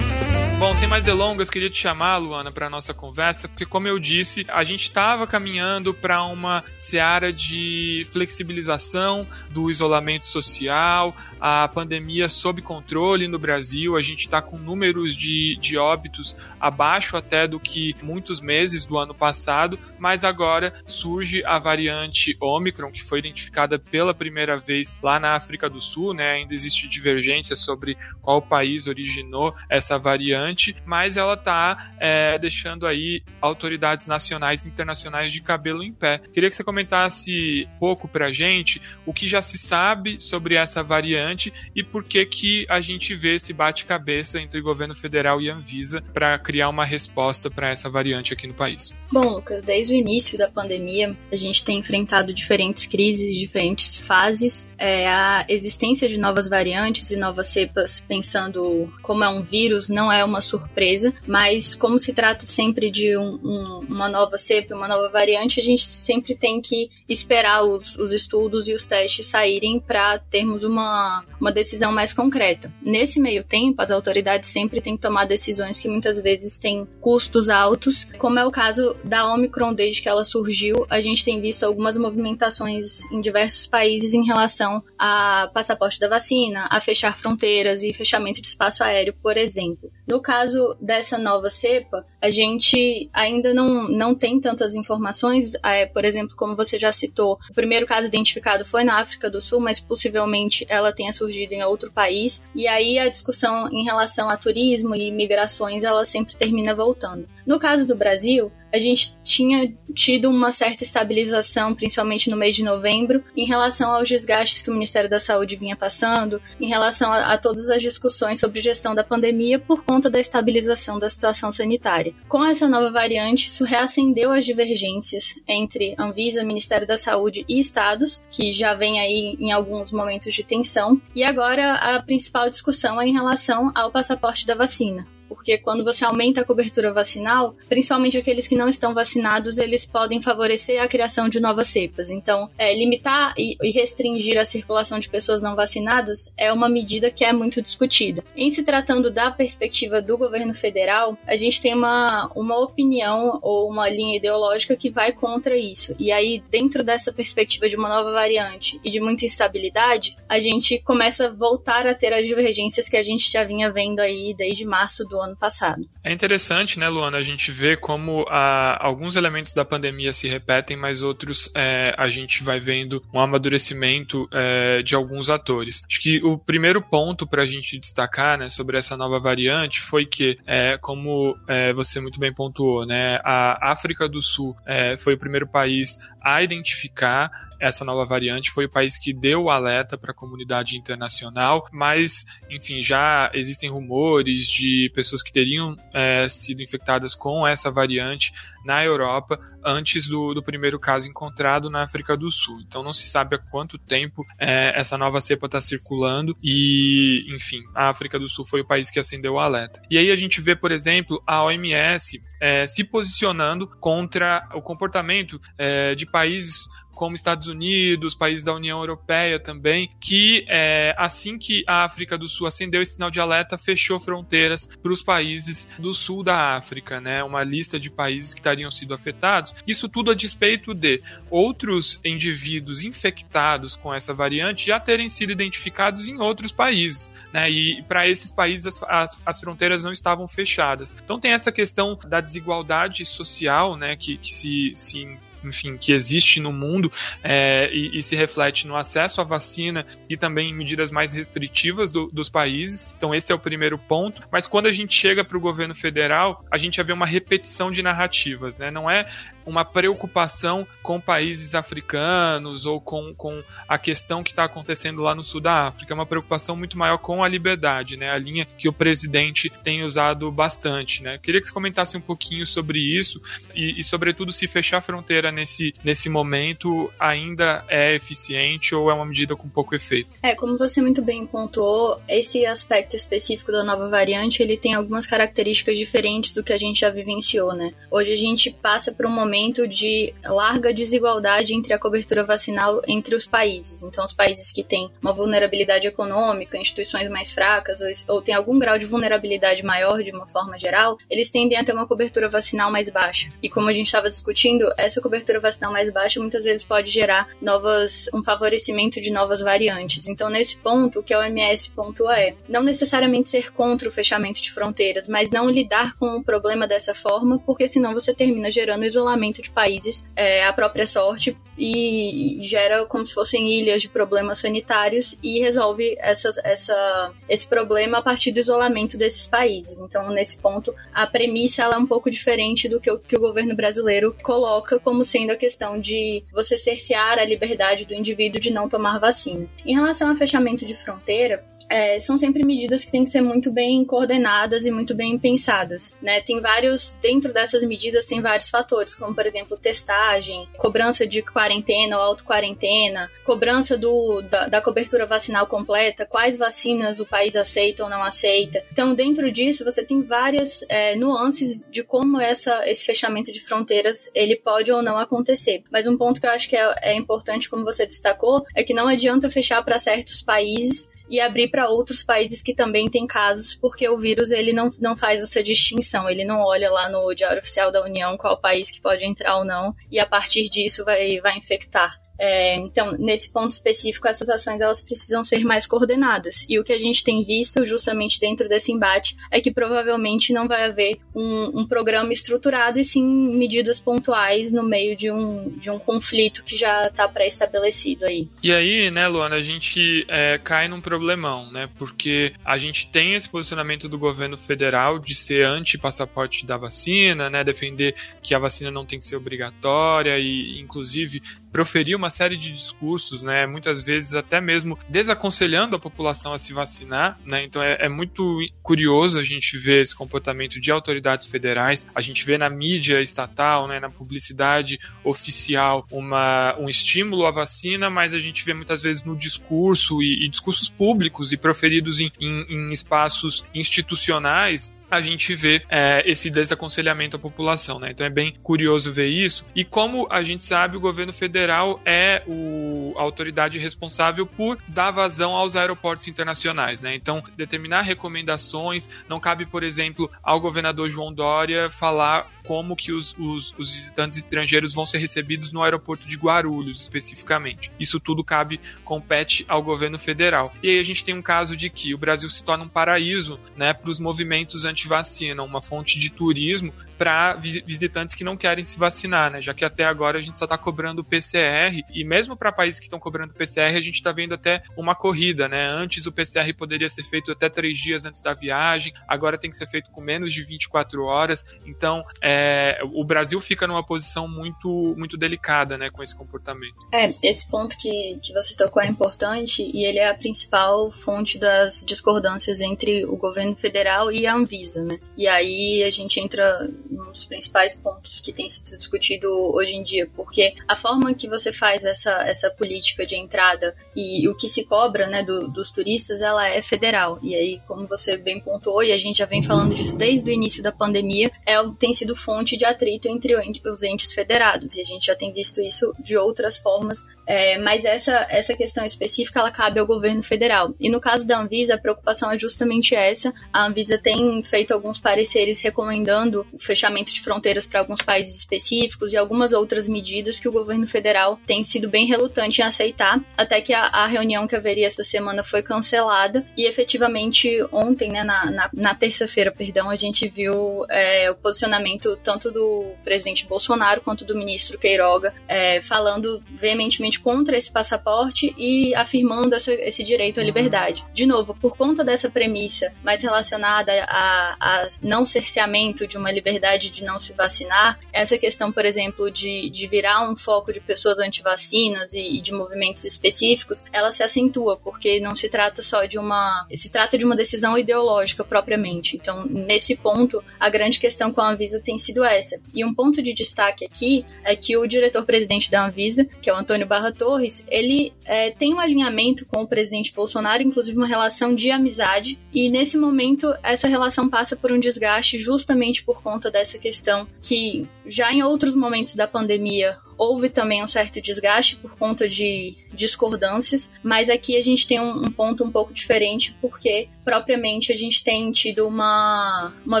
Bom, 0.58 0.74
sem 0.74 0.88
mais 0.88 1.04
delongas, 1.04 1.48
queria 1.48 1.70
te 1.70 1.78
chamar, 1.78 2.16
Luana, 2.16 2.50
para 2.50 2.68
nossa 2.68 2.92
conversa, 2.92 3.46
porque 3.46 3.64
como 3.64 3.86
eu 3.86 3.96
disse, 3.96 4.44
a 4.48 4.64
gente 4.64 4.82
estava 4.82 5.24
caminhando 5.24 5.94
para 5.94 6.24
uma 6.24 6.64
seara 6.76 7.32
de 7.32 8.04
flexibilização 8.10 9.24
do 9.50 9.70
isolamento 9.70 10.24
social, 10.24 11.14
a 11.40 11.68
pandemia 11.68 12.28
sob 12.28 12.60
controle 12.60 13.28
no 13.28 13.38
Brasil, 13.38 13.96
a 13.96 14.02
gente 14.02 14.22
está 14.26 14.42
com 14.42 14.58
números 14.58 15.14
de, 15.14 15.56
de 15.60 15.78
óbitos 15.78 16.36
abaixo 16.60 17.16
até 17.16 17.46
do 17.46 17.60
que 17.60 17.94
muitos 18.02 18.40
meses 18.40 18.84
do 18.84 18.98
ano 18.98 19.14
passado, 19.14 19.78
mas 19.96 20.24
agora 20.24 20.74
surge 20.88 21.40
a 21.44 21.60
variante 21.60 22.36
Omicron, 22.40 22.90
que 22.90 23.04
foi 23.04 23.20
identificada 23.20 23.78
pela 23.78 24.12
primeira 24.12 24.58
vez 24.58 24.96
lá 25.00 25.20
na 25.20 25.36
África 25.36 25.70
do 25.70 25.80
Sul, 25.80 26.12
né? 26.12 26.32
Ainda 26.32 26.52
existe 26.52 26.88
divergência 26.88 27.54
sobre 27.54 27.96
qual 28.20 28.42
país 28.42 28.88
originou 28.88 29.54
essa 29.70 29.96
variante 29.96 30.47
mas 30.84 31.16
ela 31.16 31.34
está 31.34 31.92
é, 31.98 32.38
deixando 32.38 32.86
aí 32.86 33.22
autoridades 33.40 34.06
nacionais 34.06 34.64
e 34.64 34.68
internacionais 34.68 35.32
de 35.32 35.40
cabelo 35.40 35.82
em 35.82 35.92
pé. 35.92 36.18
Queria 36.32 36.48
que 36.48 36.54
você 36.54 36.64
comentasse 36.64 37.68
um 37.74 37.78
pouco 37.78 38.08
para 38.08 38.26
a 38.26 38.32
gente 38.32 38.80
o 39.04 39.12
que 39.12 39.26
já 39.26 39.42
se 39.42 39.58
sabe 39.58 40.20
sobre 40.20 40.54
essa 40.54 40.82
variante 40.82 41.52
e 41.74 41.82
por 41.82 42.04
que 42.04 42.24
que 42.24 42.66
a 42.68 42.80
gente 42.80 43.14
vê 43.14 43.34
esse 43.34 43.52
bate-cabeça 43.52 44.40
entre 44.40 44.60
o 44.60 44.62
governo 44.62 44.94
federal 44.94 45.40
e 45.40 45.50
a 45.50 45.54
Anvisa 45.54 46.02
para 46.12 46.38
criar 46.38 46.68
uma 46.68 46.84
resposta 46.84 47.50
para 47.50 47.70
essa 47.70 47.88
variante 47.88 48.32
aqui 48.32 48.46
no 48.46 48.54
país. 48.54 48.92
Bom, 49.10 49.34
Lucas, 49.34 49.62
desde 49.62 49.94
o 49.94 49.96
início 49.96 50.38
da 50.38 50.48
pandemia, 50.48 51.16
a 51.30 51.36
gente 51.36 51.64
tem 51.64 51.78
enfrentado 51.78 52.32
diferentes 52.32 52.86
crises, 52.86 53.36
diferentes 53.36 53.98
fases. 53.98 54.74
É, 54.78 55.08
a 55.08 55.44
existência 55.48 56.08
de 56.08 56.18
novas 56.18 56.48
variantes 56.48 57.10
e 57.10 57.16
novas 57.16 57.48
cepas, 57.48 58.00
pensando 58.00 58.92
como 59.02 59.24
é 59.24 59.28
um 59.28 59.42
vírus, 59.42 59.88
não 59.88 60.10
é 60.10 60.24
uma 60.24 60.37
uma 60.38 60.40
surpresa, 60.40 61.12
mas 61.26 61.74
como 61.74 61.98
se 61.98 62.12
trata 62.12 62.46
sempre 62.46 62.90
de 62.90 63.16
um, 63.16 63.38
um, 63.42 63.86
uma 63.88 64.08
nova 64.08 64.38
cepa, 64.38 64.74
uma 64.74 64.88
nova 64.88 65.08
variante, 65.08 65.60
a 65.60 65.62
gente 65.62 65.84
sempre 65.84 66.34
tem 66.34 66.60
que 66.60 66.88
esperar 67.08 67.64
os, 67.64 67.96
os 67.96 68.12
estudos 68.12 68.68
e 68.68 68.72
os 68.72 68.86
testes 68.86 69.26
saírem 69.26 69.80
para 69.80 70.18
termos 70.18 70.62
uma, 70.62 71.24
uma 71.40 71.52
decisão 71.52 71.92
mais 71.92 72.14
concreta. 72.14 72.72
Nesse 72.80 73.20
meio 73.20 73.42
tempo, 73.44 73.82
as 73.82 73.90
autoridades 73.90 74.48
sempre 74.48 74.80
têm 74.80 74.96
que 74.96 75.02
tomar 75.02 75.24
decisões 75.24 75.80
que 75.80 75.88
muitas 75.88 76.20
vezes 76.20 76.58
têm 76.58 76.86
custos 77.00 77.48
altos, 77.48 78.04
como 78.18 78.38
é 78.38 78.46
o 78.46 78.50
caso 78.50 78.96
da 79.04 79.32
Omicron 79.34 79.74
desde 79.74 80.00
que 80.00 80.08
ela 80.08 80.24
surgiu, 80.24 80.86
a 80.88 81.00
gente 81.00 81.24
tem 81.24 81.40
visto 81.40 81.64
algumas 81.64 81.96
movimentações 81.96 83.04
em 83.10 83.20
diversos 83.20 83.66
países 83.66 84.14
em 84.14 84.24
relação 84.24 84.82
a 84.98 85.50
passaporte 85.52 85.98
da 85.98 86.08
vacina, 86.08 86.68
a 86.70 86.80
fechar 86.80 87.16
fronteiras 87.16 87.82
e 87.82 87.92
fechamento 87.92 88.40
de 88.40 88.46
espaço 88.46 88.84
aéreo, 88.84 89.14
por 89.20 89.36
exemplo. 89.36 89.90
No 90.06 90.22
caso 90.28 90.76
dessa 90.78 91.16
nova 91.16 91.48
cepa, 91.48 92.04
a 92.20 92.30
gente 92.30 93.08
ainda 93.14 93.54
não, 93.54 93.88
não 93.88 94.14
tem 94.14 94.38
tantas 94.38 94.74
informações. 94.74 95.54
É, 95.64 95.86
por 95.86 96.04
exemplo, 96.04 96.36
como 96.36 96.54
você 96.54 96.78
já 96.78 96.92
citou, 96.92 97.38
o 97.48 97.54
primeiro 97.54 97.86
caso 97.86 98.08
identificado 98.08 98.62
foi 98.62 98.84
na 98.84 99.00
África 99.00 99.30
do 99.30 99.40
Sul, 99.40 99.58
mas 99.58 99.80
possivelmente 99.80 100.66
ela 100.68 100.92
tenha 100.92 101.14
surgido 101.14 101.54
em 101.54 101.62
outro 101.62 101.90
país. 101.90 102.42
E 102.54 102.68
aí 102.68 102.98
a 102.98 103.08
discussão 103.08 103.70
em 103.72 103.84
relação 103.84 104.28
a 104.28 104.36
turismo 104.36 104.94
e 104.94 105.10
migrações, 105.10 105.82
ela 105.82 106.04
sempre 106.04 106.36
termina 106.36 106.74
voltando. 106.74 107.26
No 107.48 107.58
caso 107.58 107.86
do 107.86 107.96
Brasil, 107.96 108.52
a 108.70 108.78
gente 108.78 109.16
tinha 109.24 109.74
tido 109.94 110.28
uma 110.28 110.52
certa 110.52 110.84
estabilização, 110.84 111.74
principalmente 111.74 112.28
no 112.28 112.36
mês 112.36 112.54
de 112.54 112.62
novembro, 112.62 113.24
em 113.34 113.46
relação 113.46 113.90
aos 113.90 114.06
desgastes 114.06 114.60
que 114.60 114.68
o 114.68 114.74
Ministério 114.74 115.08
da 115.08 115.18
Saúde 115.18 115.56
vinha 115.56 115.74
passando, 115.74 116.42
em 116.60 116.68
relação 116.68 117.10
a, 117.10 117.32
a 117.32 117.38
todas 117.38 117.70
as 117.70 117.80
discussões 117.80 118.38
sobre 118.38 118.60
gestão 118.60 118.94
da 118.94 119.02
pandemia 119.02 119.58
por 119.58 119.82
conta 119.82 120.10
da 120.10 120.20
estabilização 120.20 120.98
da 120.98 121.08
situação 121.08 121.50
sanitária. 121.50 122.12
Com 122.28 122.44
essa 122.44 122.68
nova 122.68 122.90
variante, 122.90 123.46
isso 123.46 123.64
reacendeu 123.64 124.30
as 124.30 124.44
divergências 124.44 125.34
entre 125.48 125.94
Anvisa, 125.98 126.44
Ministério 126.44 126.86
da 126.86 126.98
Saúde 126.98 127.46
e 127.48 127.58
estados, 127.58 128.22
que 128.30 128.52
já 128.52 128.74
vem 128.74 129.00
aí 129.00 129.38
em 129.40 129.52
alguns 129.52 129.90
momentos 129.90 130.34
de 130.34 130.44
tensão, 130.44 131.00
e 131.14 131.24
agora 131.24 131.76
a 131.76 132.02
principal 132.02 132.50
discussão 132.50 133.00
é 133.00 133.08
em 133.08 133.14
relação 133.14 133.72
ao 133.74 133.90
passaporte 133.90 134.46
da 134.46 134.54
vacina. 134.54 135.06
Porque 135.28 135.58
quando 135.58 135.84
você 135.84 136.04
aumenta 136.04 136.40
a 136.40 136.44
cobertura 136.44 136.92
vacinal, 136.92 137.54
principalmente 137.68 138.18
aqueles 138.18 138.48
que 138.48 138.56
não 138.56 138.68
estão 138.68 138.94
vacinados, 138.94 139.58
eles 139.58 139.84
podem 139.84 140.22
favorecer 140.22 140.82
a 140.82 140.88
criação 140.88 141.28
de 141.28 141.40
novas 141.40 141.68
cepas. 141.68 142.10
Então, 142.10 142.50
é, 142.56 142.74
limitar 142.74 143.34
e, 143.36 143.56
e 143.62 143.70
restringir 143.70 144.38
a 144.38 144.44
circulação 144.44 144.98
de 144.98 145.08
pessoas 145.08 145.42
não 145.42 145.54
vacinadas 145.54 146.30
é 146.36 146.52
uma 146.52 146.68
medida 146.68 147.10
que 147.10 147.24
é 147.24 147.32
muito 147.32 147.60
discutida. 147.60 148.24
Em 148.36 148.50
se 148.50 148.62
tratando 148.62 149.10
da 149.10 149.30
perspectiva 149.30 150.00
do 150.00 150.16
governo 150.16 150.54
federal, 150.54 151.16
a 151.26 151.36
gente 151.36 151.60
tem 151.60 151.74
uma, 151.74 152.30
uma 152.34 152.58
opinião 152.58 153.38
ou 153.42 153.70
uma 153.70 153.88
linha 153.88 154.16
ideológica 154.16 154.76
que 154.76 154.90
vai 154.90 155.12
contra 155.12 155.56
isso. 155.56 155.94
E 155.98 156.10
aí, 156.10 156.42
dentro 156.50 156.82
dessa 156.82 157.12
perspectiva 157.12 157.68
de 157.68 157.76
uma 157.76 157.88
nova 157.88 158.12
variante 158.12 158.80
e 158.82 158.90
de 158.90 159.00
muita 159.00 159.26
instabilidade, 159.26 160.16
a 160.28 160.38
gente 160.38 160.78
começa 160.82 161.26
a 161.26 161.32
voltar 161.32 161.86
a 161.86 161.94
ter 161.94 162.12
as 162.12 162.26
divergências 162.26 162.88
que 162.88 162.96
a 162.96 163.02
gente 163.02 163.30
já 163.30 163.44
vinha 163.44 163.70
vendo 163.70 164.00
aí 164.00 164.34
desde 164.34 164.64
março 164.64 165.04
do 165.04 165.17
ano 165.20 165.36
passado. 165.36 165.88
É 166.02 166.12
interessante, 166.12 166.78
né, 166.78 166.88
Luana, 166.88 167.18
a 167.18 167.22
gente 167.22 167.50
vê 167.52 167.76
como 167.76 168.24
ah, 168.28 168.78
alguns 168.80 169.16
elementos 169.16 169.52
da 169.52 169.64
pandemia 169.64 170.12
se 170.12 170.28
repetem, 170.28 170.76
mas 170.76 171.02
outros 171.02 171.50
é, 171.54 171.94
a 171.96 172.08
gente 172.08 172.42
vai 172.42 172.60
vendo 172.60 173.02
um 173.12 173.20
amadurecimento 173.20 174.28
é, 174.32 174.82
de 174.82 174.94
alguns 174.94 175.30
atores. 175.30 175.82
Acho 175.86 176.00
que 176.00 176.22
o 176.24 176.38
primeiro 176.38 176.80
ponto 176.82 177.26
para 177.26 177.42
a 177.42 177.46
gente 177.46 177.78
destacar 177.78 178.38
né, 178.38 178.48
sobre 178.48 178.78
essa 178.78 178.96
nova 178.96 179.18
variante 179.18 179.80
foi 179.80 180.06
que, 180.06 180.38
é, 180.46 180.78
como 180.78 181.36
é, 181.46 181.72
você 181.72 182.00
muito 182.00 182.18
bem 182.18 182.32
pontuou, 182.32 182.86
né, 182.86 183.18
a 183.24 183.70
África 183.70 184.08
do 184.08 184.22
Sul 184.22 184.56
é, 184.66 184.96
foi 184.96 185.14
o 185.14 185.18
primeiro 185.18 185.46
país 185.46 185.98
a 186.20 186.42
identificar 186.42 187.30
essa 187.60 187.84
nova 187.84 188.04
variante, 188.04 188.50
foi 188.50 188.66
o 188.66 188.70
país 188.70 188.98
que 188.98 189.12
deu 189.12 189.44
o 189.44 189.50
alerta 189.50 189.96
para 189.96 190.12
a 190.12 190.14
comunidade 190.14 190.76
internacional, 190.76 191.66
mas, 191.72 192.24
enfim, 192.50 192.80
já 192.82 193.30
existem 193.34 193.70
rumores 193.70 194.48
de 194.48 194.90
pessoas 194.94 195.22
que 195.22 195.32
teriam 195.32 195.76
é, 195.92 196.28
sido 196.28 196.62
infectadas 196.62 197.14
com 197.14 197.46
essa 197.46 197.70
variante 197.70 198.32
na 198.64 198.84
Europa 198.84 199.38
antes 199.64 200.06
do, 200.06 200.34
do, 200.34 200.42
primeiro 200.42 200.78
caso 200.78 201.08
encontrado 201.08 201.70
na 201.70 201.82
África 201.82 202.16
do 202.16 202.30
Sul. 202.30 202.60
Então 202.60 202.82
não 202.82 202.92
se 202.92 203.06
sabe 203.06 203.36
há 203.36 203.38
quanto 203.38 203.78
tempo 203.78 204.24
é, 204.38 204.78
essa 204.78 204.98
nova 204.98 205.20
cepa 205.20 205.46
está 205.46 205.60
circulando 205.60 206.36
e, 206.42 207.24
enfim, 207.34 207.62
a 207.74 207.88
África 207.88 208.18
do 208.18 208.28
Sul 208.28 208.44
foi 208.44 208.60
o 208.60 208.66
país 208.66 208.90
que 208.90 208.98
acendeu 208.98 209.34
o 209.34 209.40
alerta. 209.40 209.80
E 209.90 209.98
aí 209.98 210.10
a 210.10 210.16
gente 210.16 210.40
vê, 210.40 210.54
por 210.54 210.70
exemplo, 210.70 211.22
a 211.26 211.42
OMS 211.44 212.20
é, 212.40 212.66
se 212.66 212.84
posicionando 212.84 213.66
contra 213.66 214.48
o 214.54 214.60
comportamento 214.60 215.40
é, 215.56 215.94
de 215.94 216.06
países 216.06 216.68
como 216.98 217.14
Estados 217.14 217.46
Unidos, 217.46 218.16
países 218.16 218.44
da 218.44 218.52
União 218.52 218.80
Europeia 218.80 219.38
também, 219.38 219.88
que 220.00 220.44
é, 220.48 220.92
assim 220.98 221.38
que 221.38 221.62
a 221.64 221.84
África 221.84 222.18
do 222.18 222.26
Sul 222.26 222.48
acendeu 222.48 222.82
esse 222.82 222.94
sinal 222.94 223.08
de 223.08 223.20
alerta, 223.20 223.56
fechou 223.56 224.00
fronteiras 224.00 224.66
para 224.66 224.90
os 224.90 225.00
países 225.00 225.68
do 225.78 225.94
sul 225.94 226.24
da 226.24 226.56
África, 226.56 227.00
né? 227.00 227.22
Uma 227.22 227.44
lista 227.44 227.78
de 227.78 227.88
países 227.88 228.34
que 228.34 228.40
estariam 228.40 228.68
sido 228.68 228.92
afetados. 228.92 229.54
Isso 229.64 229.88
tudo 229.88 230.10
a 230.10 230.14
despeito 230.14 230.74
de 230.74 231.00
outros 231.30 232.00
indivíduos 232.04 232.82
infectados 232.82 233.76
com 233.76 233.94
essa 233.94 234.12
variante 234.12 234.66
já 234.66 234.80
terem 234.80 235.08
sido 235.08 235.30
identificados 235.30 236.08
em 236.08 236.18
outros 236.18 236.50
países, 236.50 237.12
né? 237.32 237.48
E 237.48 237.80
para 237.84 238.08
esses 238.08 238.32
países 238.32 238.66
as, 238.66 238.82
as, 238.82 239.22
as, 239.24 239.40
fronteiras 239.40 239.84
não 239.84 239.92
estavam 239.92 240.26
fechadas. 240.26 240.92
Então 241.04 241.20
tem 241.20 241.30
essa 241.30 241.52
questão 241.52 241.96
da 242.08 242.20
desigualdade 242.20 243.04
social, 243.04 243.76
né? 243.76 243.94
Que, 243.94 244.16
que 244.16 244.34
se, 244.34 244.72
se 244.74 245.16
enfim, 245.44 245.76
que 245.76 245.92
existe 245.92 246.40
no 246.40 246.52
mundo 246.52 246.90
é, 247.22 247.70
e, 247.72 247.98
e, 247.98 248.02
se 248.02 248.16
reflete 248.16 248.66
no 248.66 248.76
acesso 248.76 249.20
à 249.20 249.24
vacina 249.24 249.86
e 250.08 250.16
também 250.16 250.50
em 250.50 250.54
medidas 250.54 250.90
mais 250.90 251.12
restritivas 251.12 251.90
do, 251.90 252.06
dos 252.12 252.28
países. 252.28 252.92
Então, 252.96 253.14
esse 253.14 253.32
é 253.32 253.34
o 253.34 253.38
primeiro 253.38 253.78
ponto. 253.78 254.22
Mas 254.30 254.46
quando 254.46 254.66
a 254.66 254.72
gente 254.72 254.94
chega 254.94 255.24
para 255.24 255.36
o 255.36 255.40
governo 255.40 255.74
federal, 255.74 256.44
a 256.50 256.58
gente 256.58 256.76
já 256.76 256.82
vê 256.82 256.92
uma 256.92 257.06
repetição 257.06 257.70
de 257.70 257.82
narrativas, 257.82 258.58
né? 258.58 258.70
Não 258.70 258.90
é 258.90 259.06
uma 259.48 259.64
preocupação 259.64 260.66
com 260.82 261.00
países 261.00 261.54
africanos 261.54 262.66
ou 262.66 262.80
com, 262.80 263.14
com 263.14 263.42
a 263.66 263.78
questão 263.78 264.22
que 264.22 264.30
está 264.30 264.44
acontecendo 264.44 265.02
lá 265.02 265.14
no 265.14 265.24
sul 265.24 265.40
da 265.40 265.66
África. 265.66 265.92
É 265.92 265.94
uma 265.94 266.06
preocupação 266.06 266.56
muito 266.56 266.76
maior 266.76 266.98
com 266.98 267.24
a 267.24 267.28
liberdade, 267.28 267.96
né? 267.96 268.10
A 268.10 268.18
linha 268.18 268.46
que 268.56 268.68
o 268.68 268.72
presidente 268.72 269.50
tem 269.62 269.82
usado 269.82 270.30
bastante, 270.30 271.02
né? 271.02 271.18
Queria 271.18 271.40
que 271.40 271.46
você 271.46 271.52
comentasse 271.52 271.96
um 271.96 272.00
pouquinho 272.00 272.46
sobre 272.46 272.78
isso 272.78 273.20
e, 273.54 273.78
e 273.78 273.82
sobretudo, 273.82 274.32
se 274.32 274.46
fechar 274.46 274.78
a 274.78 274.80
fronteira 274.80 275.32
nesse, 275.32 275.72
nesse 275.82 276.08
momento 276.08 276.90
ainda 276.98 277.64
é 277.68 277.94
eficiente 277.94 278.74
ou 278.74 278.90
é 278.90 278.94
uma 278.94 279.04
medida 279.04 279.34
com 279.34 279.48
pouco 279.48 279.74
efeito. 279.74 280.16
É, 280.22 280.34
como 280.34 280.58
você 280.58 280.80
muito 280.80 281.02
bem 281.02 281.26
pontuou, 281.26 282.00
esse 282.08 282.44
aspecto 282.44 282.96
específico 282.96 283.50
da 283.50 283.64
nova 283.64 283.88
variante, 283.88 284.42
ele 284.42 284.56
tem 284.56 284.74
algumas 284.74 285.06
características 285.06 285.78
diferentes 285.78 286.32
do 286.32 286.42
que 286.42 286.52
a 286.52 286.58
gente 286.58 286.80
já 286.80 286.90
vivenciou, 286.90 287.54
né? 287.54 287.72
Hoje 287.90 288.12
a 288.12 288.16
gente 288.16 288.50
passa 288.50 288.92
por 288.92 289.06
um 289.06 289.10
momento 289.10 289.37
de 289.68 290.14
larga 290.24 290.72
desigualdade 290.72 291.54
entre 291.54 291.72
a 291.74 291.78
cobertura 291.78 292.24
vacinal 292.24 292.80
entre 292.86 293.14
os 293.14 293.26
países. 293.26 293.82
Então, 293.82 294.04
os 294.04 294.12
países 294.12 294.52
que 294.52 294.62
têm 294.62 294.90
uma 295.00 295.12
vulnerabilidade 295.12 295.86
econômica, 295.86 296.58
instituições 296.58 297.08
mais 297.10 297.30
fracas, 297.30 297.80
ou, 297.80 298.16
ou 298.16 298.22
têm 298.22 298.34
algum 298.34 298.58
grau 298.58 298.78
de 298.78 298.86
vulnerabilidade 298.86 299.64
maior 299.64 300.02
de 300.02 300.10
uma 300.10 300.26
forma 300.26 300.58
geral, 300.58 300.98
eles 301.10 301.30
tendem 301.30 301.58
a 301.58 301.64
ter 301.64 301.72
uma 301.72 301.86
cobertura 301.86 302.28
vacinal 302.28 302.70
mais 302.70 302.88
baixa. 302.88 303.30
E 303.42 303.48
como 303.48 303.68
a 303.68 303.72
gente 303.72 303.86
estava 303.86 304.08
discutindo, 304.08 304.68
essa 304.76 305.00
cobertura 305.00 305.40
vacinal 305.40 305.72
mais 305.72 305.90
baixa 305.90 306.20
muitas 306.20 306.44
vezes 306.44 306.64
pode 306.64 306.90
gerar 306.90 307.28
novas, 307.40 308.08
um 308.14 308.22
favorecimento 308.22 309.00
de 309.00 309.10
novas 309.10 309.40
variantes. 309.40 310.06
Então, 310.06 310.28
nesse 310.28 310.56
ponto, 310.56 311.00
o 311.00 311.02
que 311.02 311.14
a 311.14 311.20
OMS 311.20 311.70
pontua 311.70 312.18
é 312.18 312.34
não 312.48 312.62
necessariamente 312.62 313.30
ser 313.30 313.52
contra 313.52 313.88
o 313.88 313.92
fechamento 313.92 314.40
de 314.40 314.52
fronteiras, 314.52 315.08
mas 315.08 315.30
não 315.30 315.48
lidar 315.48 315.96
com 315.96 316.16
o 316.16 316.24
problema 316.24 316.66
dessa 316.66 316.94
forma, 316.94 317.38
porque 317.40 317.68
senão 317.68 317.92
você 317.92 318.14
termina 318.14 318.50
gerando 318.50 318.84
isolamento 318.84 319.27
de 319.32 319.50
países 319.50 320.04
é, 320.16 320.44
à 320.46 320.52
própria 320.52 320.86
sorte 320.86 321.36
e 321.56 322.38
gera 322.42 322.86
como 322.86 323.04
se 323.04 323.12
fossem 323.12 323.50
ilhas 323.50 323.82
de 323.82 323.88
problemas 323.88 324.38
sanitários 324.38 325.16
e 325.22 325.40
resolve 325.40 325.96
essa, 325.98 326.30
essa, 326.44 327.12
esse 327.28 327.46
problema 327.46 327.98
a 327.98 328.02
partir 328.02 328.30
do 328.32 328.40
isolamento 328.40 328.96
desses 328.96 329.26
países. 329.26 329.78
Então, 329.78 330.10
nesse 330.10 330.38
ponto, 330.38 330.74
a 330.92 331.06
premissa 331.06 331.62
é 331.62 331.76
um 331.76 331.86
pouco 331.86 332.10
diferente 332.10 332.68
do 332.68 332.80
que 332.80 332.90
o, 332.90 332.98
que 332.98 333.16
o 333.16 333.20
governo 333.20 333.54
brasileiro 333.54 334.16
coloca 334.22 334.78
como 334.78 335.04
sendo 335.04 335.32
a 335.32 335.36
questão 335.36 335.78
de 335.78 336.24
você 336.32 336.56
cercear 336.56 337.18
a 337.18 337.24
liberdade 337.24 337.84
do 337.84 337.94
indivíduo 337.94 338.40
de 338.40 338.52
não 338.52 338.68
tomar 338.68 338.98
vacina. 338.98 339.48
Em 339.66 339.74
relação 339.74 340.08
ao 340.08 340.16
fechamento 340.16 340.64
de 340.64 340.74
fronteira, 340.74 341.44
é, 341.68 342.00
são 342.00 342.18
sempre 342.18 342.44
medidas 342.44 342.84
que 342.84 342.90
têm 342.90 343.04
que 343.04 343.10
ser 343.10 343.20
muito 343.20 343.50
bem 343.50 343.84
coordenadas 343.84 344.64
e 344.64 344.70
muito 344.70 344.94
bem 344.94 345.18
pensadas, 345.18 345.94
né? 346.02 346.20
Tem 346.20 346.40
vários, 346.40 346.96
dentro 347.02 347.32
dessas 347.32 347.62
medidas 347.64 348.06
tem 348.06 348.20
vários 348.20 348.48
fatores, 348.48 348.94
como 348.94 349.14
por 349.14 349.26
exemplo 349.26 349.56
testagem, 349.56 350.48
cobrança 350.56 351.06
de 351.06 351.22
quarentena 351.22 351.96
ou 351.96 352.02
auto-quarentena, 352.02 353.10
cobrança 353.24 353.76
do, 353.76 354.22
da, 354.22 354.48
da, 354.48 354.62
cobertura 354.62 355.06
vacinal 355.06 355.46
completa, 355.46 356.06
quais 356.06 356.36
vacinas 356.36 357.00
o 357.00 357.06
país 357.06 357.36
aceita 357.36 357.84
ou 357.84 357.90
não 357.90 358.02
aceita. 358.02 358.62
Então, 358.72 358.94
dentro 358.94 359.30
disso, 359.30 359.64
você 359.64 359.84
tem 359.84 360.02
várias 360.02 360.64
é, 360.68 360.96
nuances 360.96 361.64
de 361.70 361.82
como 361.82 362.20
essa, 362.20 362.68
esse 362.68 362.84
fechamento 362.84 363.30
de 363.30 363.40
fronteiras 363.40 364.10
ele 364.14 364.36
pode 364.36 364.72
ou 364.72 364.82
não 364.82 364.96
acontecer. 364.98 365.62
Mas 365.70 365.86
um 365.86 365.96
ponto 365.96 366.20
que 366.20 366.26
eu 366.26 366.30
acho 366.30 366.48
que 366.48 366.56
é, 366.56 366.74
é 366.82 366.94
importante, 366.94 367.48
como 367.48 367.64
você 367.64 367.86
destacou, 367.86 368.42
é 368.54 368.62
que 368.62 368.74
não 368.74 368.88
adianta 368.88 369.30
fechar 369.30 369.62
para 369.62 369.78
certos 369.78 370.22
países 370.22 370.88
e 371.08 371.20
abrir 371.20 371.48
para 371.48 371.68
outros 371.68 372.02
países 372.02 372.42
que 372.42 372.54
também 372.54 372.88
têm 372.88 373.06
casos, 373.06 373.54
porque 373.54 373.88
o 373.88 373.98
vírus 373.98 374.30
ele 374.30 374.52
não, 374.52 374.68
não 374.80 374.96
faz 374.96 375.20
essa 375.20 375.42
distinção, 375.42 376.08
ele 376.08 376.24
não 376.24 376.40
olha 376.40 376.70
lá 376.70 376.88
no 376.88 377.14
Diário 377.14 377.38
Oficial 377.38 377.72
da 377.72 377.82
União 377.82 378.16
qual 378.16 378.40
país 378.40 378.70
que 378.70 378.80
pode 378.80 379.04
entrar 379.04 379.36
ou 379.38 379.44
não, 379.44 379.74
e 379.90 379.98
a 379.98 380.06
partir 380.06 380.48
disso 380.48 380.84
vai, 380.84 381.20
vai 381.20 381.36
infectar. 381.36 381.98
É, 382.18 382.56
então, 382.56 382.92
nesse 382.98 383.30
ponto 383.30 383.52
específico, 383.52 384.08
essas 384.08 384.28
ações 384.28 384.60
elas 384.60 384.82
precisam 384.82 385.22
ser 385.22 385.44
mais 385.44 385.66
coordenadas. 385.66 386.44
E 386.48 386.58
o 386.58 386.64
que 386.64 386.72
a 386.72 386.78
gente 386.78 387.04
tem 387.04 387.22
visto 387.22 387.64
justamente 387.64 388.18
dentro 388.18 388.48
desse 388.48 388.72
embate 388.72 389.16
é 389.30 389.40
que 389.40 389.52
provavelmente 389.52 390.32
não 390.32 390.48
vai 390.48 390.64
haver 390.64 390.98
um, 391.14 391.60
um 391.60 391.66
programa 391.66 392.12
estruturado 392.12 392.78
e 392.78 392.84
sim 392.84 393.04
medidas 393.04 393.78
pontuais 393.78 394.52
no 394.52 394.62
meio 394.62 394.96
de 394.96 395.10
um, 395.10 395.50
de 395.50 395.70
um 395.70 395.78
conflito 395.78 396.42
que 396.42 396.56
já 396.56 396.88
está 396.88 397.08
pré-estabelecido 397.08 398.04
aí. 398.04 398.28
E 398.42 398.52
aí, 398.52 398.90
né, 398.90 399.06
Luana, 399.06 399.36
a 399.36 399.40
gente 399.40 400.04
é, 400.08 400.38
cai 400.38 400.68
num 400.68 400.80
problemão, 400.80 401.50
né? 401.52 401.68
Porque 401.78 402.32
a 402.44 402.58
gente 402.58 402.88
tem 402.88 403.14
esse 403.14 403.28
posicionamento 403.28 403.88
do 403.88 403.98
governo 403.98 404.36
federal 404.36 404.98
de 404.98 405.14
ser 405.14 405.44
anti-passaporte 405.44 406.44
da 406.44 406.56
vacina, 406.56 407.30
né? 407.30 407.44
Defender 407.44 407.94
que 408.22 408.34
a 408.34 408.38
vacina 408.38 408.70
não 408.70 408.84
tem 408.84 408.98
que 408.98 409.04
ser 409.04 409.16
obrigatória 409.16 410.18
e, 410.18 410.58
inclusive, 410.58 411.22
proferir 411.52 411.96
uma 411.96 412.10
série 412.10 412.36
de 412.36 412.52
discursos, 412.52 413.22
né, 413.22 413.46
muitas 413.46 413.82
vezes 413.82 414.14
até 414.14 414.40
mesmo 414.40 414.78
desaconselhando 414.88 415.76
a 415.76 415.78
população 415.78 416.32
a 416.32 416.38
se 416.38 416.52
vacinar, 416.52 417.18
né, 417.24 417.44
então 417.44 417.62
é, 417.62 417.78
é, 417.80 417.88
muito 417.88 418.38
curioso 418.62 419.18
a 419.18 419.24
gente 419.24 419.56
ver 419.56 419.82
esse 419.82 419.94
comportamento 419.94 420.60
de 420.60 420.70
autoridades 420.70 421.26
federais, 421.26 421.86
a 421.94 422.00
gente 422.00 422.24
vê 422.24 422.38
na 422.38 422.50
mídia 422.50 423.00
estatal, 423.00 423.66
né, 423.66 423.80
na 423.80 423.90
publicidade 423.90 424.78
oficial 425.02 425.86
uma, 425.90 426.54
um 426.58 426.68
estímulo 426.68 427.26
à 427.26 427.30
vacina, 427.30 427.90
mas 427.90 428.14
a 428.14 428.20
gente 428.20 428.44
vê 428.44 428.54
muitas 428.54 428.82
vezes 428.82 429.02
no 429.02 429.16
discurso 429.16 430.02
e, 430.02 430.24
e 430.24 430.28
discursos 430.28 430.68
públicos 430.68 431.32
e 431.32 431.36
proferidos 431.36 432.00
em, 432.00 432.10
em, 432.20 432.44
em 432.48 432.72
espaços 432.72 433.44
institucionais 433.54 434.72
a 434.90 435.00
gente 435.00 435.34
vê 435.34 435.62
é, 435.68 436.02
esse 436.08 436.30
desaconselhamento 436.30 437.16
à 437.16 437.18
população, 437.18 437.78
né? 437.78 437.90
Então 437.90 438.06
é 438.06 438.10
bem 438.10 438.34
curioso 438.42 438.92
ver 438.92 439.08
isso. 439.08 439.44
E 439.54 439.64
como 439.64 440.06
a 440.10 440.22
gente 440.22 440.42
sabe, 440.42 440.76
o 440.76 440.80
governo 440.80 441.12
federal 441.12 441.80
é 441.84 442.22
o, 442.26 442.94
a 442.96 443.02
autoridade 443.02 443.58
responsável 443.58 444.26
por 444.26 444.58
dar 444.68 444.90
vazão 444.90 445.32
aos 445.32 445.56
aeroportos 445.56 446.08
internacionais, 446.08 446.80
né? 446.80 446.94
Então, 446.94 447.22
determinar 447.36 447.82
recomendações, 447.82 448.88
não 449.08 449.20
cabe, 449.20 449.46
por 449.46 449.62
exemplo, 449.62 450.10
ao 450.22 450.40
governador 450.40 450.88
João 450.88 451.12
Dória 451.12 451.70
falar 451.70 452.26
como 452.48 452.74
que 452.74 452.92
os, 452.92 453.14
os, 453.18 453.54
os, 453.58 453.70
visitantes 453.70 454.16
estrangeiros 454.16 454.72
vão 454.72 454.86
ser 454.86 454.96
recebidos 454.96 455.52
no 455.52 455.62
aeroporto 455.62 456.08
de 456.08 456.16
Guarulhos, 456.16 456.80
especificamente. 456.80 457.70
Isso 457.78 458.00
tudo 458.00 458.24
cabe, 458.24 458.58
compete 458.84 459.44
ao 459.46 459.62
governo 459.62 459.98
federal. 459.98 460.50
E 460.62 460.70
aí 460.70 460.78
a 460.78 460.82
gente 460.82 461.04
tem 461.04 461.14
um 461.14 461.20
caso 461.20 461.54
de 461.54 461.68
que 461.68 461.92
o 461.92 461.98
Brasil 461.98 462.30
se 462.30 462.42
torna 462.42 462.64
um 462.64 462.68
paraíso 462.68 463.38
né, 463.54 463.74
para 463.74 463.90
os 463.90 464.00
movimentos 464.00 464.64
anti-vacina, 464.78 465.42
uma 465.42 465.60
fonte 465.60 465.98
de 465.98 466.10
turismo 466.10 466.72
para 466.98 467.34
visitantes 467.34 468.14
que 468.14 468.24
não 468.24 468.36
querem 468.36 468.64
se 468.64 468.76
vacinar, 468.76 469.30
né? 469.30 469.40
Já 469.40 469.54
que 469.54 469.64
até 469.64 469.84
agora 469.84 470.18
a 470.18 470.20
gente 470.20 470.36
só 470.36 470.44
está 470.44 470.58
cobrando 470.58 471.04
PCR 471.04 471.80
e 471.94 472.04
mesmo 472.04 472.36
para 472.36 472.50
países 472.50 472.80
que 472.80 472.86
estão 472.86 472.98
cobrando 472.98 473.32
PCR 473.32 473.76
a 473.76 473.80
gente 473.80 473.94
está 473.94 474.10
vendo 474.10 474.34
até 474.34 474.62
uma 474.76 474.96
corrida, 474.96 475.48
né? 475.48 475.68
Antes 475.68 476.06
o 476.06 476.12
PCR 476.12 476.52
poderia 476.54 476.88
ser 476.88 477.04
feito 477.04 477.30
até 477.30 477.48
três 477.48 477.78
dias 477.78 478.04
antes 478.04 478.20
da 478.20 478.34
viagem, 478.34 478.92
agora 479.06 479.38
tem 479.38 479.48
que 479.48 479.56
ser 479.56 479.68
feito 479.68 479.90
com 479.90 480.00
menos 480.00 480.34
de 480.34 480.42
24 480.42 481.04
horas. 481.04 481.44
Então 481.64 482.02
é, 482.20 482.80
o 482.92 483.04
Brasil 483.04 483.40
fica 483.40 483.66
numa 483.66 483.84
posição 483.84 484.26
muito 484.26 484.94
muito 484.96 485.16
delicada, 485.16 485.78
né? 485.78 485.90
Com 485.90 486.02
esse 486.02 486.16
comportamento. 486.16 486.74
É 486.92 487.06
esse 487.22 487.48
ponto 487.48 487.76
que, 487.78 488.18
que 488.20 488.32
você 488.32 488.56
tocou 488.56 488.82
é 488.82 488.88
importante 488.88 489.62
e 489.62 489.84
ele 489.84 489.98
é 489.98 490.08
a 490.08 490.14
principal 490.14 490.90
fonte 490.90 491.38
das 491.38 491.84
discordâncias 491.86 492.60
entre 492.60 493.04
o 493.04 493.16
governo 493.16 493.54
federal 493.54 494.10
e 494.10 494.26
a 494.26 494.34
Anvisa, 494.34 494.82
né? 494.84 494.98
E 495.16 495.28
aí 495.28 495.84
a 495.84 495.90
gente 495.90 496.18
entra 496.18 496.68
um 496.90 497.12
dos 497.12 497.26
principais 497.26 497.74
pontos 497.74 498.20
que 498.20 498.32
tem 498.32 498.48
sido 498.48 498.76
discutido 498.76 499.28
hoje 499.54 499.74
em 499.74 499.82
dia, 499.82 500.08
porque 500.14 500.54
a 500.66 500.74
forma 500.74 501.14
que 501.14 501.28
você 501.28 501.52
faz 501.52 501.84
essa, 501.84 502.10
essa 502.28 502.50
política 502.50 503.06
de 503.06 503.16
entrada 503.16 503.74
e 503.94 504.28
o 504.28 504.34
que 504.34 504.48
se 504.48 504.64
cobra 504.64 505.06
né, 505.06 505.22
do, 505.22 505.48
dos 505.48 505.70
turistas, 505.70 506.22
ela 506.22 506.48
é 506.48 506.62
federal. 506.62 507.18
E 507.22 507.34
aí, 507.34 507.60
como 507.66 507.86
você 507.86 508.16
bem 508.16 508.40
pontuou, 508.40 508.82
e 508.82 508.92
a 508.92 508.98
gente 508.98 509.18
já 509.18 509.26
vem 509.26 509.42
falando 509.42 509.74
disso 509.74 509.96
desde 509.96 510.28
o 510.30 510.32
início 510.32 510.62
da 510.62 510.72
pandemia, 510.72 511.30
é, 511.46 511.56
tem 511.78 511.92
sido 511.92 512.16
fonte 512.16 512.56
de 512.56 512.64
atrito 512.64 513.08
entre 513.08 513.34
os 513.66 513.82
entes 513.82 514.12
federados, 514.12 514.76
e 514.76 514.80
a 514.80 514.84
gente 514.84 515.06
já 515.06 515.14
tem 515.14 515.32
visto 515.32 515.60
isso 515.60 515.92
de 515.98 516.16
outras 516.16 516.56
formas, 516.56 517.04
é, 517.26 517.58
mas 517.58 517.84
essa, 517.84 518.26
essa 518.30 518.54
questão 518.54 518.84
específica, 518.84 519.40
ela 519.40 519.50
cabe 519.50 519.78
ao 519.78 519.86
governo 519.86 520.22
federal. 520.22 520.74
E 520.80 520.88
no 520.88 521.00
caso 521.00 521.26
da 521.26 521.40
Anvisa, 521.40 521.74
a 521.74 521.78
preocupação 521.78 522.30
é 522.30 522.38
justamente 522.38 522.94
essa. 522.94 523.32
A 523.52 523.66
Anvisa 523.66 523.98
tem 523.98 524.42
feito 524.42 524.72
alguns 524.72 524.98
pareceres 524.98 525.60
recomendando 525.60 526.46
o 526.52 526.58
fechamento 526.58 526.77
de 527.12 527.20
fronteiras 527.20 527.66
para 527.66 527.80
alguns 527.80 528.00
países 528.00 528.36
específicos 528.36 529.12
e 529.12 529.16
algumas 529.16 529.52
outras 529.52 529.88
medidas 529.88 530.40
que 530.40 530.48
o 530.48 530.52
governo 530.52 530.86
federal 530.86 531.38
tem 531.46 531.62
sido 531.62 531.88
bem 531.88 532.06
relutante 532.06 532.60
em 532.60 532.64
aceitar, 532.64 533.20
até 533.36 533.60
que 533.60 533.72
a, 533.72 533.82
a 533.82 534.06
reunião 534.06 534.46
que 534.46 534.56
haveria 534.56 534.86
essa 534.86 535.02
semana 535.02 535.42
foi 535.42 535.62
cancelada 535.62 536.44
e 536.56 536.66
efetivamente 536.66 537.48
ontem, 537.72 538.10
né, 538.10 538.22
na, 538.22 538.50
na, 538.50 538.70
na 538.72 538.94
terça-feira, 538.94 539.50
perdão, 539.50 539.90
a 539.90 539.96
gente 539.96 540.28
viu 540.28 540.84
é, 540.90 541.30
o 541.30 541.36
posicionamento 541.36 542.16
tanto 542.22 542.50
do 542.50 542.92
presidente 543.02 543.46
Bolsonaro 543.46 544.00
quanto 544.00 544.24
do 544.24 544.36
ministro 544.36 544.78
Queiroga 544.78 545.34
é, 545.46 545.80
falando 545.80 546.42
veementemente 546.50 547.20
contra 547.20 547.56
esse 547.56 547.70
passaporte 547.70 548.54
e 548.56 548.94
afirmando 548.94 549.54
essa, 549.54 549.72
esse 549.72 550.02
direito 550.02 550.40
à 550.40 550.42
liberdade. 550.42 551.04
De 551.12 551.26
novo, 551.26 551.54
por 551.54 551.76
conta 551.76 552.04
dessa 552.04 552.30
premissa 552.30 552.92
mais 553.02 553.22
relacionada 553.22 553.92
a, 554.04 554.56
a 554.60 554.88
não 555.02 555.24
cerceamento 555.24 556.06
de 556.06 556.16
uma 556.16 556.30
liberdade 556.30 556.67
liberdade 556.68 556.90
de 556.90 557.04
não 557.04 557.18
se 557.18 557.32
vacinar, 557.32 557.98
essa 558.12 558.36
questão, 558.36 558.70
por 558.70 558.84
exemplo, 558.84 559.30
de, 559.30 559.70
de 559.70 559.86
virar 559.86 560.30
um 560.30 560.36
foco 560.36 560.72
de 560.72 560.80
pessoas 560.80 561.18
antivacinas 561.18 562.12
e, 562.12 562.38
e 562.38 562.40
de 562.40 562.52
movimentos 562.52 563.04
específicos, 563.04 563.84
ela 563.92 564.10
se 564.10 564.22
acentua, 564.22 564.76
porque 564.76 565.20
não 565.20 565.34
se 565.34 565.48
trata 565.48 565.82
só 565.82 566.04
de 566.04 566.18
uma. 566.18 566.66
se 566.74 566.90
trata 566.90 567.16
de 567.16 567.24
uma 567.24 567.36
decisão 567.36 567.78
ideológica 567.78 568.44
propriamente. 568.44 569.16
Então, 569.16 569.46
nesse 569.46 569.96
ponto, 569.96 570.42
a 570.58 570.68
grande 570.68 570.98
questão 570.98 571.32
com 571.32 571.40
a 571.40 571.50
Anvisa 571.50 571.80
tem 571.80 571.98
sido 571.98 572.24
essa. 572.24 572.60
E 572.74 572.84
um 572.84 572.94
ponto 572.94 573.22
de 573.22 573.32
destaque 573.32 573.84
aqui 573.84 574.24
é 574.44 574.54
que 574.56 574.76
o 574.76 574.86
diretor-presidente 574.86 575.70
da 575.70 575.86
Anvisa, 575.86 576.24
que 576.24 576.50
é 576.50 576.52
o 576.52 576.56
Antônio 576.56 576.86
Barra 576.86 577.12
Torres, 577.12 577.64
ele 577.68 578.12
é, 578.24 578.50
tem 578.50 578.74
um 578.74 578.80
alinhamento 578.80 579.46
com 579.46 579.62
o 579.62 579.68
presidente 579.68 580.12
Bolsonaro, 580.12 580.62
inclusive 580.62 580.96
uma 580.96 581.06
relação 581.06 581.54
de 581.54 581.70
amizade, 581.70 582.38
e 582.52 582.68
nesse 582.68 582.96
momento 582.96 583.54
essa 583.62 583.88
relação 583.88 584.28
passa 584.28 584.56
por 584.56 584.72
um 584.72 584.80
desgaste 584.80 585.38
justamente 585.38 586.02
por 586.02 586.22
conta 586.22 586.48
conta 586.48 586.50
dessa 586.58 586.78
questão 586.78 587.26
que 587.42 587.86
já 588.06 588.32
em 588.32 588.42
outros 588.42 588.74
momentos 588.74 589.14
da 589.14 589.28
pandemia 589.28 589.96
houve 590.16 590.50
também 590.50 590.82
um 590.82 590.88
certo 590.88 591.20
desgaste 591.20 591.76
por 591.76 591.96
conta 591.96 592.28
de 592.28 592.76
discordâncias, 592.98 593.90
mas 594.02 594.28
aqui 594.28 594.56
a 594.56 594.62
gente 594.62 594.86
tem 594.86 595.00
um, 595.00 595.24
um, 595.26 595.30
ponto 595.30 595.64
um 595.64 595.70
pouco 595.70 595.92
diferente 595.92 596.54
porque 596.60 597.08
propriamente 597.24 597.92
a 597.92 597.94
gente 597.94 598.22
tem 598.22 598.50
tido 598.50 598.86
uma, 598.86 599.72
uma 599.86 600.00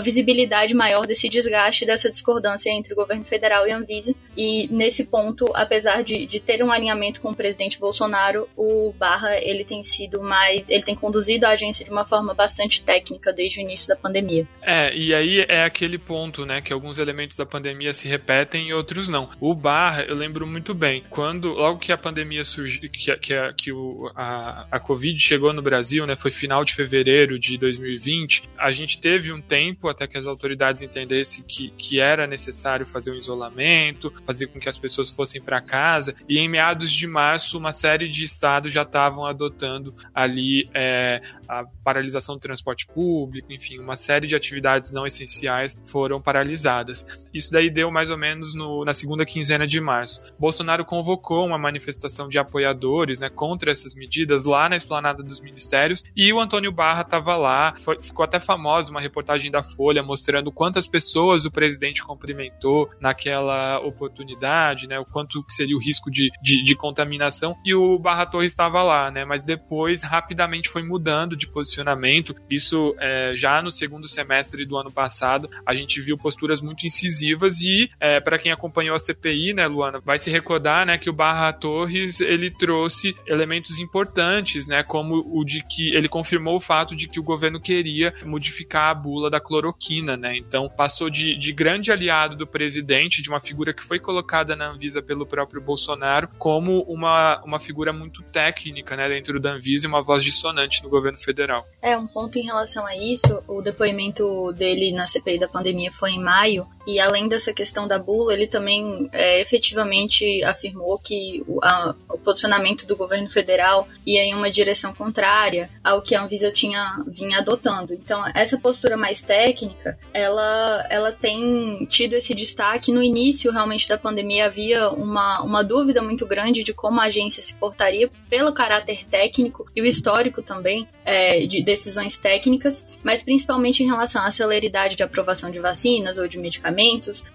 visibilidade 0.00 0.74
maior 0.74 1.06
desse 1.06 1.28
desgaste, 1.28 1.86
dessa 1.86 2.10
discordância 2.10 2.70
entre 2.70 2.92
o 2.92 2.96
governo 2.96 3.24
federal 3.24 3.66
e 3.66 3.70
a 3.70 3.78
Anvisa. 3.78 4.14
E 4.36 4.68
nesse 4.70 5.04
ponto, 5.04 5.46
apesar 5.54 6.02
de, 6.02 6.26
de 6.26 6.40
ter 6.40 6.62
um 6.62 6.72
alinhamento 6.72 7.20
com 7.20 7.30
o 7.30 7.36
presidente 7.36 7.78
Bolsonaro, 7.78 8.48
o 8.56 8.92
Barra 8.98 9.38
ele 9.40 9.64
tem 9.64 9.82
sido 9.82 10.20
mais, 10.20 10.68
ele 10.68 10.82
tem 10.82 10.94
conduzido 10.94 11.46
a 11.46 11.50
agência 11.50 11.84
de 11.84 11.90
uma 11.90 12.04
forma 12.04 12.34
bastante 12.34 12.82
técnica 12.82 13.32
desde 13.32 13.60
o 13.60 13.62
início 13.62 13.88
da 13.88 13.96
pandemia. 13.96 14.46
É, 14.62 14.94
e 14.94 15.14
aí 15.14 15.44
é 15.48 15.64
aquele 15.64 15.98
ponto, 15.98 16.44
né, 16.44 16.60
que 16.60 16.72
alguns 16.72 16.98
elementos 16.98 17.36
da 17.36 17.46
pandemia 17.46 17.92
se 17.92 18.08
repetem 18.08 18.68
e 18.68 18.74
outros 18.74 19.08
não. 19.08 19.30
O 19.40 19.54
Barra, 19.54 20.02
eu 20.02 20.14
lembro 20.14 20.46
muito 20.46 20.74
bem, 20.74 21.04
quando 21.08 21.52
logo 21.52 21.78
que 21.78 21.92
a 21.92 21.98
pandemia 21.98 22.42
surgiu, 22.44 22.87
que, 22.88 23.16
que, 23.16 23.34
a, 23.34 23.52
que 23.52 23.72
o, 23.72 24.10
a, 24.14 24.66
a 24.70 24.80
Covid 24.80 25.18
chegou 25.18 25.52
no 25.52 25.62
Brasil, 25.62 26.06
né, 26.06 26.16
foi 26.16 26.30
final 26.30 26.64
de 26.64 26.74
fevereiro 26.74 27.38
de 27.38 27.56
2020, 27.58 28.48
a 28.58 28.72
gente 28.72 28.98
teve 29.00 29.32
um 29.32 29.40
tempo 29.40 29.88
até 29.88 30.06
que 30.06 30.18
as 30.18 30.26
autoridades 30.26 30.82
entendessem 30.82 31.44
que, 31.46 31.70
que 31.76 32.00
era 32.00 32.26
necessário 32.26 32.86
fazer 32.86 33.12
um 33.12 33.14
isolamento, 33.14 34.12
fazer 34.26 34.46
com 34.46 34.58
que 34.58 34.68
as 34.68 34.78
pessoas 34.78 35.10
fossem 35.10 35.40
para 35.40 35.60
casa, 35.60 36.14
e 36.28 36.38
em 36.38 36.48
meados 36.48 36.90
de 36.90 37.06
março, 37.06 37.58
uma 37.58 37.72
série 37.72 38.08
de 38.08 38.24
estados 38.24 38.72
já 38.72 38.82
estavam 38.82 39.26
adotando 39.26 39.94
ali 40.14 40.68
é, 40.74 41.20
a 41.48 41.64
paralisação 41.84 42.36
do 42.36 42.40
transporte 42.40 42.86
público, 42.86 43.52
enfim, 43.52 43.78
uma 43.78 43.96
série 43.96 44.26
de 44.26 44.34
atividades 44.34 44.92
não 44.92 45.06
essenciais 45.06 45.76
foram 45.84 46.20
paralisadas. 46.20 47.06
Isso 47.32 47.52
daí 47.52 47.70
deu 47.70 47.90
mais 47.90 48.10
ou 48.10 48.18
menos 48.18 48.54
no, 48.54 48.84
na 48.84 48.92
segunda 48.92 49.24
quinzena 49.24 49.66
de 49.66 49.80
março. 49.80 50.22
Bolsonaro 50.38 50.84
convocou 50.84 51.46
uma 51.46 51.58
manifestação 51.58 52.28
de 52.28 52.38
apoiadores 52.38 52.77
né, 53.20 53.28
contra 53.28 53.70
essas 53.70 53.94
medidas 53.94 54.44
lá 54.44 54.68
na 54.68 54.76
esplanada 54.76 55.22
dos 55.22 55.40
ministérios 55.40 56.04
e 56.16 56.32
o 56.32 56.40
Antônio 56.40 56.72
Barra 56.72 57.02
estava 57.02 57.36
lá. 57.36 57.74
Foi, 57.78 58.00
ficou 58.00 58.24
até 58.24 58.38
famosa 58.38 58.90
uma 58.90 59.00
reportagem 59.00 59.50
da 59.50 59.62
Folha 59.62 60.02
mostrando 60.02 60.52
quantas 60.52 60.86
pessoas 60.86 61.44
o 61.44 61.50
presidente 61.50 62.02
cumprimentou 62.02 62.88
naquela 63.00 63.78
oportunidade, 63.80 64.86
né, 64.86 64.98
o 64.98 65.04
quanto 65.04 65.44
seria 65.48 65.76
o 65.76 65.80
risco 65.80 66.10
de, 66.10 66.30
de, 66.42 66.62
de 66.62 66.74
contaminação. 66.74 67.56
E 67.64 67.74
o 67.74 67.98
Barra 67.98 68.26
Torres 68.26 68.52
estava 68.52 68.82
lá, 68.82 69.10
né, 69.10 69.24
mas 69.24 69.44
depois 69.44 70.02
rapidamente 70.02 70.68
foi 70.68 70.82
mudando 70.82 71.36
de 71.36 71.48
posicionamento. 71.48 72.34
Isso 72.50 72.94
é, 72.98 73.32
já 73.36 73.60
no 73.62 73.70
segundo 73.70 74.08
semestre 74.08 74.64
do 74.64 74.76
ano 74.76 74.90
passado, 74.90 75.48
a 75.64 75.74
gente 75.74 76.00
viu 76.00 76.16
posturas 76.16 76.60
muito 76.60 76.86
incisivas 76.86 77.60
e 77.60 77.90
é, 78.00 78.20
para 78.20 78.38
quem 78.38 78.52
acompanhou 78.52 78.94
a 78.94 78.98
CPI, 78.98 79.54
né, 79.54 79.66
Luana, 79.66 80.00
vai 80.04 80.18
se 80.18 80.30
recordar, 80.30 80.86
né, 80.86 80.98
que 80.98 81.10
o 81.10 81.12
Barra 81.12 81.52
Torres 81.52 82.20
ele 82.20 82.50
trouxe 82.68 83.16
elementos 83.26 83.78
importantes, 83.78 84.66
né, 84.66 84.82
como 84.82 85.24
o 85.26 85.42
de 85.42 85.64
que 85.64 85.96
ele 85.96 86.06
confirmou 86.06 86.56
o 86.56 86.60
fato 86.60 86.94
de 86.94 87.08
que 87.08 87.18
o 87.18 87.22
governo 87.22 87.58
queria 87.58 88.12
modificar 88.26 88.90
a 88.90 88.94
bula 88.94 89.30
da 89.30 89.40
cloroquina, 89.40 90.18
né? 90.18 90.36
Então 90.36 90.68
passou 90.68 91.08
de, 91.08 91.34
de 91.38 91.50
grande 91.50 91.90
aliado 91.90 92.36
do 92.36 92.46
presidente, 92.46 93.22
de 93.22 93.30
uma 93.30 93.40
figura 93.40 93.72
que 93.72 93.82
foi 93.82 93.98
colocada 93.98 94.54
na 94.54 94.68
Anvisa 94.68 95.00
pelo 95.00 95.24
próprio 95.24 95.62
Bolsonaro, 95.62 96.28
como 96.36 96.82
uma, 96.82 97.42
uma 97.42 97.58
figura 97.58 97.90
muito 97.90 98.22
técnica, 98.22 98.94
né, 98.94 99.08
dentro 99.08 99.40
da 99.40 99.52
Anvisa 99.52 99.86
e 99.86 99.88
uma 99.88 100.02
voz 100.02 100.22
dissonante 100.22 100.82
no 100.82 100.90
governo 100.90 101.18
federal. 101.18 101.66
É, 101.80 101.96
um 101.96 102.06
ponto 102.06 102.38
em 102.38 102.42
relação 102.42 102.84
a 102.84 102.94
isso, 102.94 103.42
o 103.48 103.62
depoimento 103.62 104.52
dele 104.52 104.92
na 104.92 105.06
CPI 105.06 105.38
da 105.38 105.48
pandemia 105.48 105.90
foi 105.90 106.10
em 106.10 106.20
maio, 106.20 106.66
E 106.88 106.98
além 106.98 107.28
dessa 107.28 107.52
questão 107.52 107.86
da 107.86 107.98
bula, 107.98 108.32
ele 108.32 108.46
também 108.46 109.10
é, 109.12 109.42
efetivamente 109.42 110.42
afirmou 110.42 110.98
que 110.98 111.44
o, 111.46 111.62
a, 111.62 111.94
o, 112.08 112.16
posicionamento 112.16 112.86
do 112.86 112.96
governo 112.96 113.28
federal 113.28 113.86
ia 114.06 114.22
em 114.22 114.34
uma 114.34 114.50
direção 114.50 114.94
contrária 114.94 115.68
ao 115.84 116.00
que 116.00 116.14
a 116.14 116.22
Anvisa 116.22 116.50
tinha 116.50 117.04
vinha 117.06 117.40
adotando. 117.40 117.92
Então, 117.92 118.24
essa 118.34 118.56
postura 118.56 118.96
mais 118.96 119.20
técnica, 119.20 119.98
ela, 120.14 120.86
ela 120.88 121.12
tem 121.12 121.84
tido 121.90 122.14
esse 122.14 122.34
destaque. 122.34 122.90
No 122.90 123.02
início, 123.02 123.52
realmente, 123.52 123.86
da 123.86 123.98
pandemia, 123.98 124.46
havia 124.46 124.88
uma, 124.88 125.42
uma 125.42 125.62
dúvida 125.62 126.00
muito 126.00 126.24
grande 126.24 126.64
de 126.64 126.72
como 126.72 127.02
a 127.02 127.04
agência 127.04 127.42
se 127.42 127.52
portaria 127.52 128.10
pelo 128.30 128.50
caráter 128.54 129.04
técnico 129.04 129.66
e 129.76 129.82
o 129.82 129.84
histórico 129.84 130.40
também 130.40 130.88
é, 131.04 131.46
de 131.46 131.62
decisões 131.62 132.16
técnicas, 132.16 132.98
mas 133.02 133.22
principalmente 133.22 133.82
em 133.82 133.86
relação 133.86 134.22
à 134.22 134.30
celeridade 134.30 134.96
de 134.96 135.02
aprovação 135.02 135.50
de 135.50 135.60
vacinas 135.60 136.16
ou 136.16 136.26
de 136.26 136.38
medicamentos 136.38 136.77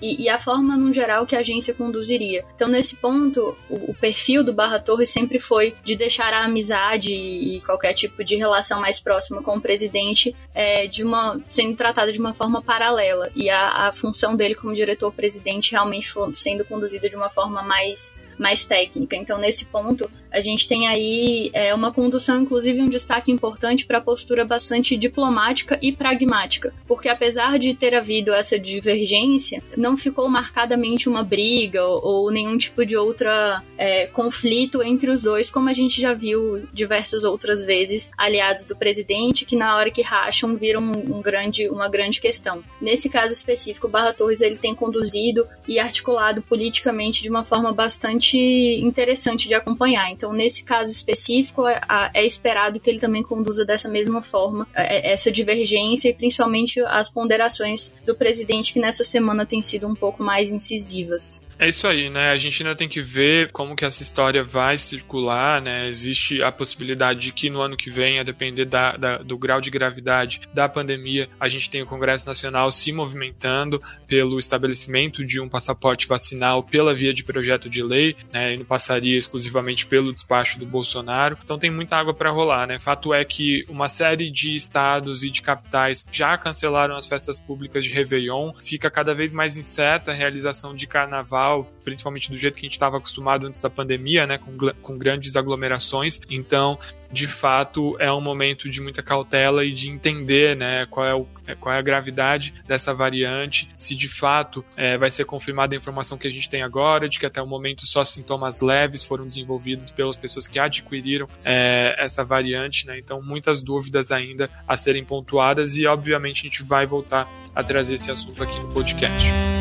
e, 0.02 0.24
e 0.24 0.30
a 0.30 0.38
forma, 0.38 0.78
no 0.78 0.94
geral, 0.94 1.26
que 1.26 1.36
a 1.36 1.40
agência 1.40 1.74
conduziria. 1.74 2.46
Então, 2.56 2.68
nesse 2.68 2.96
ponto, 2.96 3.56
o, 3.70 3.92
o 3.92 3.94
perfil 3.94 4.44
do 4.44 4.54
Barra 4.54 4.80
Torres 4.80 5.10
sempre 5.10 5.40
foi 5.40 5.76
de 5.84 5.96
deixar 5.96 6.34
a 6.34 6.46
amizade 6.46 7.14
e, 7.14 7.58
e 7.58 7.62
qualquer 7.62 7.94
tipo 7.94 8.24
de 8.24 8.36
relação 8.36 8.80
mais 8.80 9.00
próxima 9.00 9.42
com 9.42 9.58
o 9.58 9.62
presidente 9.62 10.36
é, 10.54 10.88
de 10.88 11.04
uma 11.04 11.40
sendo 11.50 11.76
tratada 11.76 12.12
de 12.12 12.20
uma 12.20 12.34
forma 12.34 12.62
paralela 12.62 13.30
e 13.36 13.50
a, 13.50 13.88
a 13.88 13.92
função 13.92 14.36
dele 14.36 14.56
como 14.56 14.74
diretor-presidente 14.74 15.72
realmente 15.72 16.14
sendo 16.34 16.66
conduzida 16.66 17.10
de 17.10 17.16
uma 17.16 17.30
forma 17.30 17.62
mais 17.62 18.16
mais 18.38 18.66
técnica. 18.66 19.16
Então, 19.16 19.38
nesse 19.38 19.66
ponto, 19.66 20.10
a 20.34 20.42
gente 20.42 20.68
tem 20.68 20.88
aí 20.88 21.52
é, 21.54 21.74
uma 21.74 21.94
condução, 21.94 22.42
inclusive 22.42 22.82
um 22.82 22.90
destaque 22.90 23.32
importante 23.32 23.86
para 23.86 24.00
a 24.00 24.02
postura 24.02 24.44
bastante 24.44 24.98
diplomática 24.98 25.78
e 25.82 25.92
pragmática, 25.92 26.74
porque 26.88 27.08
apesar 27.08 27.60
de 27.60 27.74
ter 27.76 27.94
havido 27.94 28.34
essa 28.34 28.58
divergência, 28.58 29.62
não 29.78 29.96
ficou 29.96 30.28
marcadamente 30.28 31.08
uma 31.08 31.24
briga 31.24 31.86
ou, 31.86 32.04
ou 32.04 32.32
nenhum 32.32 32.58
tipo 32.58 32.86
de 32.86 32.98
outra 32.98 33.64
é, 33.78 34.08
conflito 34.08 34.82
entre 34.82 35.12
os 35.12 35.22
dois, 35.22 35.52
como 35.52 35.70
a 35.70 35.74
gente 35.74 36.02
já 36.02 36.14
viu 36.14 36.68
diversas 36.74 37.24
outras 37.24 37.64
vezes, 37.64 38.12
aliados 38.18 38.66
do 38.66 38.76
presidente 38.76 39.46
que 39.46 39.56
na 39.56 39.76
hora 39.76 39.92
que 39.92 40.02
racham 40.02 40.56
viram 40.56 40.82
um, 40.82 41.18
um 41.18 41.22
grande, 41.22 41.70
uma 41.70 41.88
grande 41.88 42.20
questão. 42.20 42.64
Nesse 42.82 43.10
caso 43.10 43.34
específico, 43.34 43.88
Barra 43.88 44.14
Torres 44.14 44.42
ele 44.42 44.58
tem 44.58 44.74
conduzido 44.74 45.48
e 45.68 45.80
articulado 45.80 46.42
politicamente 46.42 47.22
de 47.22 47.30
uma 47.30 47.44
forma 47.44 47.72
bastante 47.72 48.38
interessante 48.38 49.48
de 49.48 49.54
acompanhar. 49.54 50.10
Então, 50.12 50.23
nesse 50.32 50.64
caso 50.64 50.92
específico, 50.92 51.68
é, 51.68 51.82
é 52.14 52.26
esperado 52.26 52.80
que 52.80 52.90
ele 52.90 53.00
também 53.00 53.24
conduza 53.24 53.66
dessa 53.66 53.90
mesma 53.90 54.22
forma 54.22 54.68
é, 54.76 55.12
essa 55.12 55.32
divergência 55.32 56.10
e 56.10 56.14
principalmente 56.14 56.80
as 56.82 57.10
ponderações 57.10 57.92
do 58.06 58.16
presidente 58.16 58.72
que 58.72 58.80
nessa 58.80 59.04
semana 59.04 59.46
têm 59.46 59.62
sido 59.62 59.88
um 59.88 59.96
pouco 59.96 60.24
mais 60.24 60.52
incisivas. 60.52 61.42
É 61.60 61.70
isso 61.70 61.88
aí, 61.88 62.10
né? 62.10 62.30
A 62.30 62.38
gente 62.38 62.64
ainda 62.64 62.76
tem 62.76 62.90
que 62.90 63.02
ver 63.02 63.52
como 63.52 63.76
que 63.76 63.86
essa 63.86 64.02
história 64.02 64.44
vai 64.44 64.78
circular, 64.78 65.62
né? 65.62 65.88
Existe 65.88 66.42
a 66.42 66.52
possibilidade 66.52 67.20
de 67.20 67.32
que 67.32 67.50
no 67.50 67.62
ano 67.62 67.78
que 67.78 67.90
vem, 67.90 68.20
a 68.20 68.24
depender 68.24 68.66
da, 68.66 68.98
da, 68.98 69.18
do 69.20 69.38
grau 69.38 69.62
de 69.62 69.70
gravidade 69.70 70.42
da 70.54 70.68
pandemia, 70.68 71.30
a 71.40 71.48
gente 71.48 71.70
tem 71.70 71.82
o 71.82 71.86
Congresso 71.86 72.26
Nacional 72.26 72.72
se 72.72 72.92
movimentando 72.92 73.82
pelo 74.08 74.40
estabelecimento 74.40 75.24
de 75.24 75.40
um 75.40 75.48
passaporte 75.48 76.08
vacinal 76.08 76.64
pela 76.64 76.94
via 76.94 77.14
de 77.14 77.24
projeto 77.24 77.70
de 77.70 77.84
lei, 77.84 78.16
né? 78.32 78.54
E 78.54 78.58
não 78.58 78.66
passaria 78.66 79.18
exclusivamente 79.18 79.86
pelo 79.86 80.12
despacho 80.12 80.60
do 80.60 80.66
Bolsonaro. 80.66 81.38
Então 81.44 81.60
tem 81.60 81.70
muita 81.70 81.96
água 81.96 82.14
para 82.14 82.32
rolar, 82.32 82.68
né? 82.68 82.80
Fato 82.80 83.14
é 83.14 83.24
que 83.24 83.64
uma 83.70 83.88
série 83.88 84.32
de 84.32 84.56
estados 84.56 85.24
e 85.24 85.30
de 85.30 85.42
capitais 85.42 86.06
já 86.12 86.38
cancelaram 86.38 86.96
as 86.96 87.08
festas 87.08 87.40
públicas 87.40 87.86
de 87.86 87.92
Réveillon, 87.92 88.54
fica 88.62 88.90
cada 88.90 89.14
vez 89.14 89.34
mais 89.34 89.56
incerta 89.56 90.12
a 90.12 90.14
realização 90.14 90.76
de 90.76 90.88
carnaval 90.88 91.43
principalmente 91.84 92.32
do 92.32 92.38
jeito 92.38 92.56
que 92.56 92.62
a 92.62 92.68
gente 92.68 92.74
estava 92.74 92.98
acostumado 92.98 93.46
antes 93.46 93.62
da 93.62 93.70
pandemia, 93.70 94.26
né, 94.26 94.38
com, 94.38 94.58
com 94.82 94.98
grandes 94.98 95.36
aglomerações. 95.36 96.22
Então, 96.30 96.80
de 97.12 97.28
fato, 97.28 97.96
é 98.00 98.12
um 98.12 98.22
momento 98.22 98.70
de 98.70 98.82
muita 98.82 99.04
cautela 99.04 99.64
e 99.64 99.72
de 99.72 99.90
entender 99.90 100.56
né, 100.56 100.86
qual, 100.90 101.06
é 101.06 101.14
o, 101.14 101.28
é, 101.46 101.56
qual 101.56 101.74
é 101.76 101.78
a 101.78 101.82
gravidade 101.82 102.54
dessa 102.66 102.94
variante, 102.94 103.68
se 103.76 103.96
de 103.96 104.08
fato 104.08 104.64
é, 104.76 104.98
vai 104.98 105.12
ser 105.12 105.26
confirmada 105.26 105.76
a 105.76 105.78
informação 105.78 106.18
que 106.18 106.28
a 106.28 106.32
gente 106.32 106.50
tem 106.50 106.64
agora, 106.64 107.08
de 107.08 107.20
que 107.20 107.26
até 107.26 107.42
o 107.42 107.48
momento 107.48 107.86
só 107.86 108.04
sintomas 108.04 108.62
leves 108.62 109.04
foram 109.04 109.28
desenvolvidos 109.28 109.92
pelas 109.92 110.18
pessoas 110.18 110.48
que 110.48 110.58
adquiriram 110.58 111.28
é, 111.44 111.96
essa 112.00 112.24
variante. 112.24 112.88
Né, 112.88 112.98
então, 112.98 113.22
muitas 113.22 113.62
dúvidas 113.62 114.12
ainda 114.12 114.50
a 114.68 114.76
serem 114.76 115.04
pontuadas 115.04 115.76
e, 115.76 115.86
obviamente, 115.86 116.42
a 116.42 116.44
gente 116.44 116.64
vai 116.64 116.86
voltar 116.86 117.30
a 117.56 117.64
trazer 117.64 117.96
esse 117.96 118.10
assunto 118.10 118.42
aqui 118.42 118.58
no 118.60 118.74
podcast. 118.74 119.53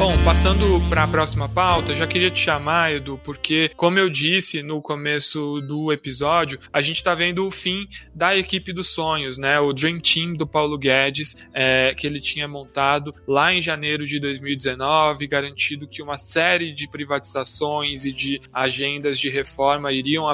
Bom, 0.00 0.16
passando 0.24 0.80
para 0.88 1.04
a 1.04 1.06
próxima 1.06 1.46
pauta, 1.46 1.94
já 1.94 2.06
queria 2.06 2.30
te 2.30 2.40
chamar, 2.40 2.90
Edu, 2.90 3.20
porque, 3.22 3.70
como 3.76 3.98
eu 3.98 4.08
disse 4.08 4.62
no 4.62 4.80
começo 4.80 5.60
do 5.60 5.92
episódio, 5.92 6.58
a 6.72 6.80
gente 6.80 6.96
está 6.96 7.14
vendo 7.14 7.46
o 7.46 7.50
fim 7.50 7.86
da 8.14 8.34
equipe 8.34 8.72
dos 8.72 8.88
sonhos, 8.88 9.36
né? 9.36 9.60
O 9.60 9.74
Dream 9.74 9.98
Team 9.98 10.32
do 10.32 10.46
Paulo 10.46 10.78
Guedes, 10.78 11.46
é, 11.52 11.94
que 11.94 12.06
ele 12.06 12.18
tinha 12.18 12.48
montado 12.48 13.14
lá 13.28 13.52
em 13.52 13.60
janeiro 13.60 14.06
de 14.06 14.18
2019, 14.18 15.26
garantido 15.26 15.86
que 15.86 16.00
uma 16.00 16.16
série 16.16 16.72
de 16.72 16.88
privatizações 16.88 18.06
e 18.06 18.12
de 18.12 18.40
agendas 18.54 19.18
de 19.18 19.28
reforma 19.28 19.92
iriam, 19.92 20.24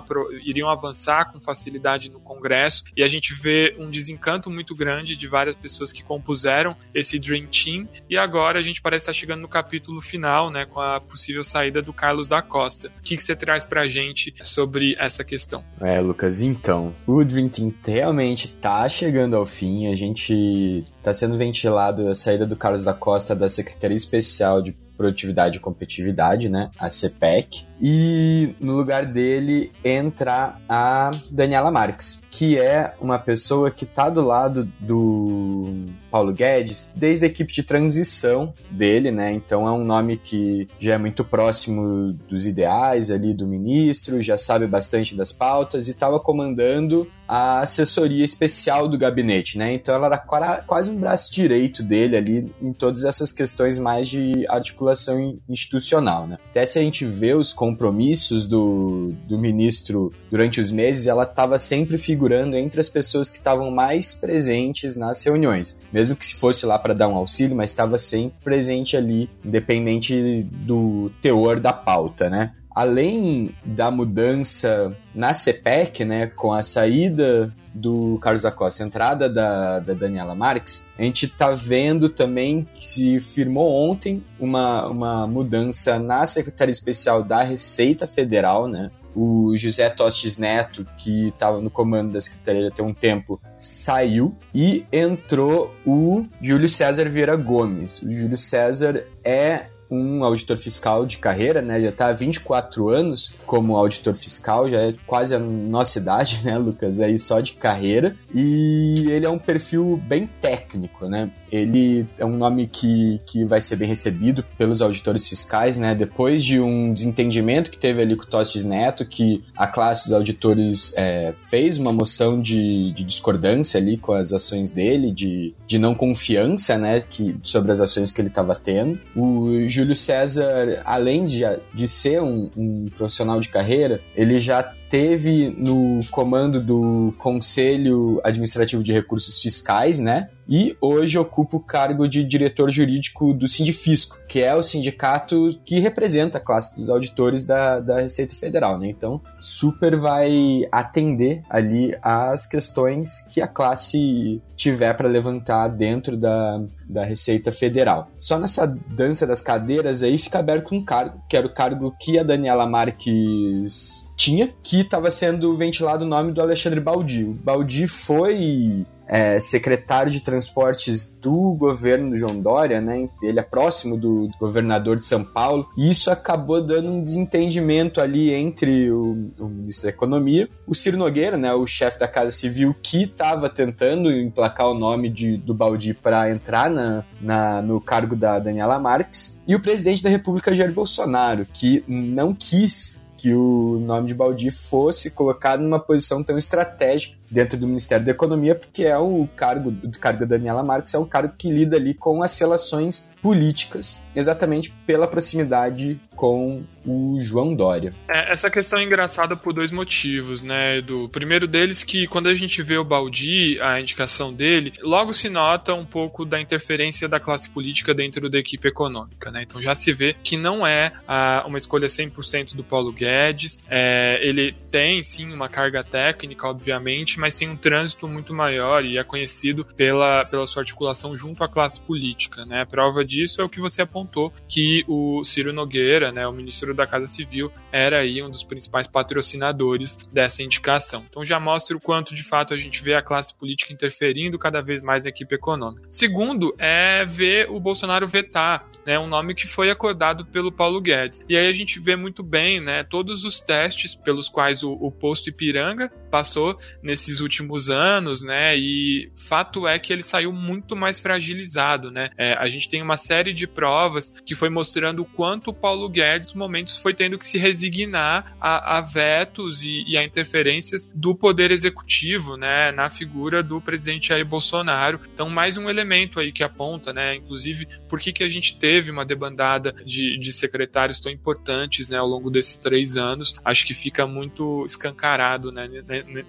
iriam 0.45 0.71
avançar 0.71 1.33
com 1.33 1.41
facilidade 1.41 2.09
no 2.09 2.21
Congresso, 2.21 2.85
e 2.97 3.03
a 3.03 3.09
gente 3.09 3.35
vê 3.35 3.75
um 3.81 3.91
desencanto 3.91 4.49
muito 4.49 4.77
grande 4.77 5.17
de 5.17 5.27
várias 5.27 5.57
pessoas 5.57 5.91
que 5.91 6.05
compuseram 6.05 6.77
esse 6.95 7.19
Dream 7.19 7.47
Team, 7.47 7.89
e 8.09 8.17
agora 8.17 8.61
a 8.61 8.63
gente 8.63 8.81
parece 8.81 9.03
estar 9.03 9.13
chegando 9.13 9.41
no 9.41 9.56
capítulo 9.57 10.03
final, 10.03 10.51
né, 10.51 10.67
com 10.67 10.79
a 10.79 11.01
possível 11.01 11.43
saída 11.43 11.81
do 11.81 11.91
Carlos 11.91 12.29
da 12.29 12.43
Costa. 12.43 12.89
O 12.99 13.03
que, 13.03 13.17
você 13.17 13.35
traz 13.35 13.65
pra 13.65 13.87
gente 13.87 14.35
sobre 14.43 14.95
essa 14.99 15.25
questão? 15.25 15.65
É, 15.81 15.99
Lucas, 15.99 16.43
então, 16.43 16.93
o 17.07 17.25
Dream 17.25 17.49
Team 17.49 17.73
realmente 17.87 18.49
tá 18.49 18.87
chegando 18.87 19.35
ao 19.35 19.47
fim, 19.47 19.91
a 19.91 19.95
gente 19.95 20.85
tá 21.03 21.15
sendo 21.15 21.39
ventilado 21.39 22.07
a 22.07 22.15
saída 22.15 22.47
do 22.47 22.55
Carlos 22.55 22.85
da 22.85 22.93
Costa 22.93 23.35
da 23.35 23.49
Secretaria 23.49 23.97
Especial 23.97 24.61
de 24.61 24.77
Produtividade 24.95 25.57
e 25.57 25.61
Competitividade, 25.61 26.51
né, 26.51 26.71
a 26.79 26.91
CPEC, 26.91 27.67
e 27.81 28.55
no 28.61 28.75
lugar 28.75 29.07
dele 29.07 29.73
entra 29.85 30.57
a 30.69 31.11
Daniela 31.31 31.71
Marques, 31.71 32.23
que 32.31 32.59
é 32.59 32.95
uma 33.01 33.19
pessoa 33.19 33.71
que 33.71 33.85
está 33.85 34.11
do 34.11 34.21
lado 34.21 34.71
do 34.79 35.87
Paulo 36.11 36.33
Guedes 36.33 36.93
desde 36.95 37.25
a 37.25 37.29
equipe 37.29 37.53
de 37.53 37.63
transição 37.63 38.53
dele, 38.71 39.11
né? 39.11 39.33
Então 39.33 39.67
é 39.67 39.73
um 39.73 39.85
nome 39.85 40.19
que 40.19 40.69
já 40.79 40.95
é 40.95 40.99
muito 40.99 41.25
próximo 41.25 42.13
dos 42.29 42.47
ideais 42.47 43.11
ali 43.11 43.33
do 43.33 43.47
ministro, 43.47 44.21
já 44.21 44.37
sabe 44.37 44.67
bastante 44.67 45.15
das 45.15 45.33
pautas 45.33 45.89
e 45.89 45.93
estava 45.93 46.21
comandando 46.21 47.09
a 47.29 47.61
assessoria 47.61 48.25
especial 48.25 48.89
do 48.89 48.99
gabinete, 48.99 49.59
né? 49.59 49.73
Então 49.73 49.95
ela 49.95 50.07
era 50.07 50.19
quase 50.19 50.91
um 50.91 50.97
braço 50.97 51.33
direito 51.33 51.83
dele 51.83 52.17
ali 52.17 52.55
em 52.63 52.73
todas 52.73 53.05
essas 53.05 53.33
questões 53.33 53.79
mais 53.79 54.09
de 54.09 54.47
articulação 54.49 55.39
institucional, 55.49 56.27
né? 56.27 56.39
Até 56.51 56.65
se 56.65 56.79
a 56.79 56.83
gente 56.83 57.05
vê 57.05 57.35
os 57.35 57.53
compromissos 57.67 58.47
do, 58.47 59.13
do 59.27 59.37
ministro 59.37 60.13
durante 60.31 60.61
os 60.61 60.71
meses, 60.71 61.09
ela 61.09 61.25
estava 61.25 61.59
sempre 61.59 61.99
figurando 61.99 62.57
entre 62.57 62.81
as 62.81 62.89
pessoas 62.89 63.29
que 63.29 63.39
estavam 63.39 63.73
mais 63.73 64.15
presentes 64.15 64.97
nas 64.97 65.25
reuniões. 65.25 65.81
Mesmo 65.93 66.15
que 66.15 66.25
se 66.25 66.37
fosse 66.37 66.65
lá 66.65 66.79
para 66.79 66.95
dar 66.95 67.09
um 67.09 67.17
auxílio, 67.17 67.57
mas 67.57 67.71
estava 67.71 67.99
sempre 67.99 68.39
presente 68.45 68.97
ali, 68.97 69.29
independente 69.45 70.45
do 70.45 71.11
teor 71.21 71.59
da 71.59 71.73
pauta, 71.73 72.31
né? 72.31 72.53
Além 72.77 73.55
da 73.65 73.91
mudança 73.91 74.95
na 75.15 75.33
CPEC, 75.33 76.05
né, 76.05 76.27
com 76.27 76.53
a 76.53 76.63
saída 76.63 77.51
do 77.73 78.19
Carlos 78.21 78.45
Acosta, 78.45 78.85
a 78.85 78.87
entrada 78.87 79.31
da, 79.31 79.79
da 79.81 79.95
Daniela 79.95 80.35
Marques, 80.35 80.87
a 80.99 81.03
gente 81.03 81.25
está 81.25 81.53
vendo 81.53 82.11
também 82.11 82.69
que 82.75 82.87
se 82.87 83.19
firmou 83.19 83.91
ontem 83.91 84.23
uma, 84.39 84.89
uma 84.89 85.27
mudança 85.27 85.99
na 85.99 86.27
Secretaria 86.27 86.71
Especial 86.71 87.23
da 87.23 87.43
Receita 87.43 88.07
Federal, 88.07 88.69
né? 88.69 88.91
O 89.15 89.57
José 89.57 89.89
Tostes 89.89 90.37
Neto, 90.37 90.87
que 90.99 91.29
estava 91.29 91.63
no 91.63 91.71
comando 91.71 92.13
da 92.13 92.21
Secretaria 92.21 92.69
até 92.69 92.83
um 92.83 92.93
tempo, 92.93 93.41
saiu 93.57 94.37
e 94.55 94.85
entrou 94.93 95.75
o 95.87 96.27
Júlio 96.43 96.69
César 96.69 97.09
Vieira 97.09 97.37
Gomes. 97.37 98.03
O 98.03 98.11
Júlio 98.11 98.37
César 98.37 99.07
é 99.25 99.69
um 99.91 100.25
auditor 100.25 100.57
fiscal 100.57 101.07
de 101.07 101.19
carreira, 101.19 101.63
né? 101.63 101.81
Já 101.81 101.89
está 101.91 102.09
há 102.09 102.13
24 102.13 102.89
anos 102.89 103.35
como 103.47 103.77
auditor 103.77 104.15
fiscal, 104.15 104.69
já 104.69 104.79
é 104.79 104.95
quase 105.07 105.35
a 105.35 105.39
nossa 105.39 105.99
idade, 105.99 106.41
né, 106.45 106.57
Lucas? 106.59 107.01
Aí 107.01 107.19
só 107.19 107.41
de 107.41 107.53
carreira. 107.53 108.17
E 108.35 109.07
ele 109.09 109.27
é 109.27 109.31
um 109.31 109.39
perfil 109.39 110.01
bem 110.07 110.29
técnico, 110.41 111.07
né? 111.07 111.31
Ele 111.51 112.07
é 112.19 112.25
um 112.25 112.37
nome 112.37 112.67
que, 112.67 113.21
que 113.27 113.45
vai 113.45 113.61
ser 113.61 113.77
bem 113.77 113.89
recebido 113.89 114.45
pelos 114.59 114.83
auditores 114.83 115.29
fiscais, 115.29 115.79
né? 115.79 115.95
Depois 115.95 116.45
de 116.45 116.61
um 116.61 116.93
desentendimento 116.93 117.71
que 117.71 117.79
teve 117.79 118.03
ali 118.03 118.17
com 118.17 118.25
o 118.25 118.27
Tostes 118.27 118.65
Neto, 118.65 119.07
que 119.07 119.45
a 119.57 119.67
classe 119.67 120.05
dos 120.05 120.13
auditores 120.13 120.93
é, 120.97 121.33
fez 121.37 121.79
uma 121.79 121.93
moção 121.93 122.41
de, 122.41 122.93
de, 122.93 123.05
discordância 123.05 123.79
ali 123.79 123.97
com 123.97 124.13
as 124.13 124.33
ações 124.33 124.71
dele, 124.71 125.13
de, 125.13 125.55
de 125.67 125.79
não 125.79 125.95
confiança, 125.95 126.77
né? 126.77 127.01
Que, 127.01 127.37
sobre 127.43 127.73
as 127.73 127.81
ações 127.81 128.11
que 128.11 128.21
ele 128.21 128.29
estava 128.29 128.55
tendo. 128.55 128.99
O 129.15 129.69
Júlio 129.77 129.95
César, 129.95 130.81
além 130.85 131.27
de, 131.27 131.43
de 131.75 131.87
ser 131.87 132.23
um, 132.23 132.51
um 132.57 132.87
profissional 132.97 133.39
de 133.41 133.49
carreira, 133.51 134.01
ele 134.15 134.39
já 134.39 134.63
teve 134.89 135.51
no 135.51 136.01
comando 136.11 136.61
do 136.61 137.13
Conselho 137.19 138.21
Administrativo 138.25 138.83
de 138.83 138.93
Recursos 138.93 139.41
Fiscais, 139.41 139.99
né? 139.99 140.29
E 140.49 140.77
hoje 140.81 141.19
ocupa 141.19 141.57
o 141.57 141.61
cargo 141.61 142.09
de 142.09 142.23
diretor 142.23 142.71
jurídico 142.71 143.35
do 143.35 143.49
Sindifisco, 143.49 144.19
que 144.29 144.41
é 144.41 144.55
o 144.55 144.63
sindicato 144.63 145.59
que 145.65 145.81
representa 145.81 146.39
a 146.39 146.41
classe 146.41 146.77
dos 146.77 146.89
auditores 146.89 147.45
da, 147.45 147.81
da 147.81 148.01
Receita 148.01 148.37
Federal, 148.37 148.79
né? 148.79 148.89
Então, 148.89 149.21
super 149.41 149.97
vai 149.97 150.63
atender 150.71 151.43
ali 151.51 151.97
as 152.01 152.47
questões 152.47 153.23
que 153.23 153.43
a 153.43 153.49
classe 153.49 154.41
tiver 154.55 154.95
para 154.95 155.09
levantar 155.09 155.69
dentro 155.69 156.17
da, 156.17 156.63
da 156.89 157.05
Receita 157.05 157.51
Federal. 157.51 158.09
Só 158.21 158.39
nessa 158.39 158.67
dança 158.67 159.27
das 159.27 159.43
cadeiras 159.43 160.03
aí 160.03 160.17
fica 160.17 160.39
aberto 160.39 160.73
um 160.73 160.85
cargo, 160.85 161.21
que 161.29 161.37
era 161.37 161.47
o 161.47 161.53
cargo 161.53 161.95
que 161.99 162.19
a 162.19 162.23
Daniela 162.23 162.67
Marques 162.67 164.06
tinha, 164.17 164.53
que 164.63 164.81
estava 164.81 165.11
sendo 165.11 165.55
ventilado 165.57 166.05
o 166.05 166.09
nome 166.09 166.33
do 166.33 166.41
Alexandre 166.41 166.81
Baldi. 166.81 167.25
O 167.25 167.33
Baldi 167.35 167.87
foi 167.87 168.87
é, 169.09 169.39
secretário 169.39 170.11
de 170.11 170.21
transportes 170.21 171.15
do 171.21 171.55
governo 171.55 172.11
do 172.11 172.19
João 172.19 172.41
Dória, 172.41 172.81
né? 172.81 173.09
Ele 173.23 173.39
é 173.39 173.43
próximo 173.43 173.97
do, 173.97 174.27
do, 174.27 174.39
governador 174.39 174.99
de 174.99 175.07
São 175.07 175.23
Paulo, 175.23 175.69
e 175.77 175.91
isso 175.91 176.11
acabou 176.11 176.61
dando 176.61 176.91
um 176.91 177.01
desentendimento 177.01 178.01
ali 178.01 178.33
entre 178.33 178.91
o, 178.91 179.31
o 179.39 179.47
ministro 179.47 179.85
da 179.85 179.91
Economia, 179.91 180.49
o 180.67 180.75
Ciro 180.75 180.97
Nogueira, 180.97 181.37
né? 181.37 181.53
O 181.55 181.67
chefe 181.67 181.99
da 181.99 182.09
Casa 182.09 182.31
Civil, 182.31 182.75
que 182.83 183.05
estava 183.05 183.49
tentando 183.49 184.11
emplacar 184.11 184.69
o 184.69 184.75
nome 184.75 185.09
de, 185.09 185.37
do 185.37 185.55
Baldi 185.55 185.95
para 185.95 186.31
entrar 186.31 186.69
na, 186.69 187.05
na, 187.21 187.63
no 187.63 187.81
cargo 187.81 188.17
da 188.17 188.39
Daniela 188.39 188.79
Marques, 188.79 189.41
e 189.47 189.55
o 189.55 189.61
presidente 189.61 190.03
da 190.03 190.11
República, 190.11 190.55
Jair 190.55 190.73
Bolsonaro, 190.73 191.47
que 191.53 191.85
não 191.87 192.35
quis 192.35 193.06
que 193.17 193.35
o 193.35 193.79
nome 193.81 194.09
de 194.09 194.15
Baldi 194.15 194.51
fosse 194.51 195.11
colocado 195.11 195.61
numa 195.63 195.81
posição 195.81 196.23
tão 196.23 196.37
estratégica 196.37 197.17
dentro 197.31 197.59
do 197.59 197.67
Ministério 197.67 198.05
da 198.05 198.13
Economia, 198.13 198.55
porque 198.55 198.85
é 198.85 198.97
o 198.97 199.29
cargo 199.35 199.71
do 199.71 199.99
cargo 199.99 200.21
da 200.21 200.37
Daniela 200.37 200.63
Marques, 200.63 200.95
é 200.95 200.99
um 200.99 201.05
cargo 201.05 201.35
que 201.37 201.51
lida 201.51 201.77
ali 201.77 201.95
com 201.95 202.23
as 202.23 202.39
relações 202.39 203.11
políticas, 203.21 204.03
exatamente 204.15 204.71
pela 204.87 205.09
proximidade 205.09 206.01
com 206.17 206.65
o 206.85 207.19
João 207.21 207.55
Dória. 207.55 207.93
É, 208.09 208.33
essa 208.33 208.51
questão 208.51 208.79
é 208.79 208.85
engraçada 208.85 209.37
por 209.37 209.53
dois 209.53 209.71
motivos, 209.71 210.43
né, 210.43 210.79
Edu? 210.79 211.09
Primeiro 211.11 211.47
deles 211.47 211.85
que 211.85 212.07
quando 212.07 212.29
a 212.29 212.35
gente 212.35 212.63
vê 212.63 212.79
o 212.79 212.85
Baldi, 212.85 213.61
a 213.61 213.81
indicação 213.81 214.33
dele, 214.33 214.73
logo 214.81 215.13
se 215.13 215.29
nota 215.29 215.75
um 215.75 215.85
pouco 215.85 216.25
da 216.25 216.41
interferência 216.41 217.09
da 217.09 217.21
classe 217.21 217.51
política 217.51 217.93
dentro 217.93 218.31
da 218.31 218.39
equipe 218.39 218.69
econômica, 218.69 219.31
né? 219.31 219.43
Então 219.43 219.61
já 219.61 219.75
se 219.75 219.93
vê 219.93 220.15
que 220.23 220.37
não 220.37 220.67
é 220.67 220.93
a, 221.07 221.45
uma 221.47 221.59
escolha 221.59 221.87
100% 221.87 222.55
do 222.55 222.65
Paulo 222.65 222.93
Guedes, 222.93 223.59
é, 223.69 224.19
ele 224.23 224.53
tem 224.71 225.03
sim 225.03 225.33
uma 225.33 225.49
carga 225.49 225.83
técnica, 225.83 226.47
obviamente, 226.47 227.19
mas 227.19 227.37
tem 227.37 227.49
um 227.49 227.57
trânsito 227.57 228.07
muito 228.07 228.33
maior 228.33 228.85
e 228.85 228.97
é 228.97 229.05
conhecido 229.05 229.65
pela, 229.77 230.25
pela 230.25 230.47
sua 230.47 230.63
articulação 230.63 231.17
junto 231.17 231.43
à 231.43 231.49
classe 231.49 231.81
política, 231.81 232.47
né? 232.47 232.63
A 232.63 232.67
prova 232.67 233.05
disso 233.05 233.41
é 233.41 233.45
o 233.45 233.49
que 233.49 233.61
você 233.61 233.83
apontou, 233.83 234.33
que 234.49 234.85
o 234.87 235.25
Ciro 235.25 235.53
Nogueira, 235.53 236.06
né, 236.13 236.27
o 236.27 236.33
ministro 236.33 236.75
da 236.75 236.87
Casa 236.87 237.07
Civil, 237.07 237.51
era 237.73 238.01
aí 238.01 238.23
um 238.23 238.31
dos 238.31 238.45
principais 238.45 238.87
patrocinadores 238.87 239.97
dessa 240.13 240.43
indicação. 240.43 241.05
Então 241.09 241.25
já 241.25 241.39
mostra 241.39 241.77
o 241.77 241.81
quanto 241.81 242.15
de 242.15 242.23
fato 242.23 242.55
a 242.55 242.57
gente 242.57 242.83
vê 242.83 242.95
a 242.95 243.03
classe 243.03 243.35
política 243.35 243.73
interferindo 243.73 244.39
cada 244.39 244.61
vez 244.61 244.83
mais 244.83 245.05
na 245.05 245.11
equipe 245.11 245.35
econômica. 245.35 245.87
Segundo 245.91 246.55
é 246.59 247.05
ver 247.05 247.51
o 247.51 247.61
Bolsonaro 247.61 248.07
vetar, 248.07 248.67
né, 248.85 248.99
um 248.99 249.07
nome 249.07 249.35
que 249.35 249.47
foi 249.47 249.71
acordado 249.71 250.25
pelo 250.27 250.53
Paulo 250.53 250.81
Guedes. 250.81 251.25
E 251.29 251.37
aí 251.37 251.47
a 251.47 251.53
gente 251.53 251.81
vê 251.81 251.97
muito 251.97 252.23
bem, 252.23 252.61
né, 252.61 252.83
todos 252.83 253.25
os 253.25 253.41
testes 253.41 253.95
pelos 253.95 254.29
quais 254.29 254.63
o, 254.63 254.73
o 254.73 254.91
posto 254.91 255.29
Ipiranga 255.29 255.91
passou 256.17 256.57
nesses 256.83 257.21
últimos 257.21 257.69
anos, 257.69 258.23
né? 258.23 258.57
E 258.57 259.11
fato 259.15 259.69
é 259.69 259.79
que 259.79 259.93
ele 259.93 260.03
saiu 260.03 260.33
muito 260.33 260.75
mais 260.75 260.99
fragilizado, 260.99 261.91
né? 261.91 262.09
É, 262.17 262.33
a 262.33 262.49
gente 262.49 262.71
tem 262.71 262.81
uma 262.81 262.97
série 262.97 263.35
de 263.35 263.47
provas 263.47 264.11
que 264.25 264.35
foi 264.35 264.49
mostrando 264.49 265.03
o 265.03 265.05
quanto 265.05 265.51
o 265.51 265.55
Paulo 265.55 265.87
Guedes, 265.91 266.29
nos 266.29 266.35
momentos, 266.35 266.79
foi 266.79 266.95
tendo 266.95 267.19
que 267.19 267.25
se 267.27 267.37
resignar 267.37 268.35
a, 268.41 268.79
a 268.79 268.81
vetos 268.81 269.63
e, 269.63 269.85
e, 269.87 269.99
a 269.99 270.03
interferências 270.03 270.91
do 270.95 271.15
poder 271.15 271.51
executivo, 271.51 272.39
né? 272.39 272.73
Na 272.73 272.89
figura 272.89 273.43
do 273.43 273.61
presidente 273.61 274.09
Jair 274.09 274.25
Bolsonaro. 274.25 274.99
Então, 275.13 275.29
mais 275.29 275.59
um 275.59 275.69
elemento 275.69 276.19
aí 276.19 276.33
que 276.33 276.43
aponta, 276.43 276.95
né? 276.95 277.17
Inclusive, 277.17 277.69
por 277.87 278.01
que, 278.01 278.11
que 278.11 278.25
a 278.25 278.29
gente 278.29 278.59
teve 278.59 278.91
uma 278.91 279.05
debandada 279.05 279.71
de, 279.85 280.19
de 280.19 280.33
secretários 280.33 280.99
tão 280.99 281.13
importantes, 281.13 281.89
né? 281.91 281.99
Ao 281.99 282.07
longo 282.07 282.31
desses 282.31 282.57
três 282.57 282.97
anos. 282.97 283.35
Acho 283.45 283.67
que 283.67 283.75
fica 283.75 284.07
muito 284.07 284.65
escancarado, 284.65 285.53
né? 285.53 285.67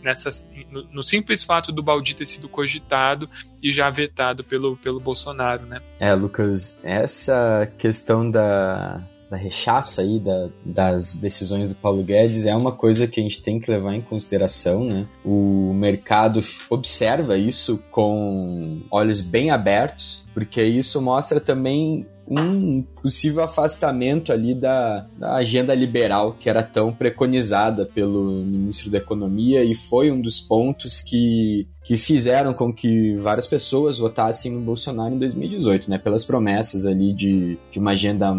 Nessas, 0.02 0.46
no, 0.72 0.84
no, 0.92 1.04
simples 1.04 1.44
fato 1.44 1.72
do 1.72 1.84
Baldi 1.84 2.16
ter 2.16 2.26
sido 2.26 2.50
cogitado 2.50 3.30
e 3.62 3.72
já 3.72 3.90
vetado 3.90 4.44
pelo, 4.44 4.76
pelo 4.78 5.00
Bolsonaro, 5.00 5.66
né? 5.66 5.82
É, 6.00 6.14
Lucas, 6.14 6.80
essa 6.84 7.72
questão 7.78 8.30
da, 8.30 9.02
da 9.30 9.38
rechaça 9.38 10.02
aí 10.02 10.20
da, 10.20 10.50
das 10.66 11.18
decisões 11.18 11.70
do 11.70 11.76
Paulo 11.76 12.04
Guedes 12.04 12.46
é 12.46 12.56
uma 12.56 12.72
coisa 12.72 13.08
que 13.08 13.20
a 13.20 13.24
gente 13.24 13.42
tem 13.42 13.60
que 13.60 13.70
levar 13.70 13.94
em 13.94 14.02
consideração, 14.02 14.86
né? 14.86 15.08
O 15.24 15.74
mercado 15.74 16.40
observa 16.70 17.38
isso 17.38 17.84
com 17.92 18.82
olhos 18.90 19.22
bem 19.22 19.52
abertos, 19.52 20.26
porque 20.34 20.64
isso 20.64 21.02
mostra 21.02 21.40
também 21.40 22.08
um 22.28 22.82
possível 23.02 23.42
afastamento 23.42 24.34
ali 24.34 24.54
da, 24.54 25.08
da, 25.18 25.36
agenda 25.36 25.74
liberal 25.74 26.34
que 26.34 26.50
era 26.50 26.62
tão 26.62 26.92
preconizada 26.92 27.86
pelo 27.86 28.44
ministro 28.44 28.92
da 28.92 28.98
Economia 28.98 29.64
e 29.64 29.74
foi 29.74 30.12
um 30.12 30.20
dos 30.20 30.42
pontos 30.42 31.02
que, 31.02 31.66
que 31.88 31.96
fizeram 31.96 32.54
com 32.54 32.74
que 32.74 33.16
várias 33.16 33.48
pessoas 33.48 33.98
votassem 33.98 34.52
no 34.52 34.60
Bolsonaro 34.60 35.16
em 35.16 35.20
2018, 35.20 35.90
né? 35.90 35.98
Pelas 35.98 36.26
promessas 36.26 36.86
ali 36.86 37.14
de, 37.14 37.58
de 37.72 37.80
uma 37.80 37.92
agenda 37.92 38.36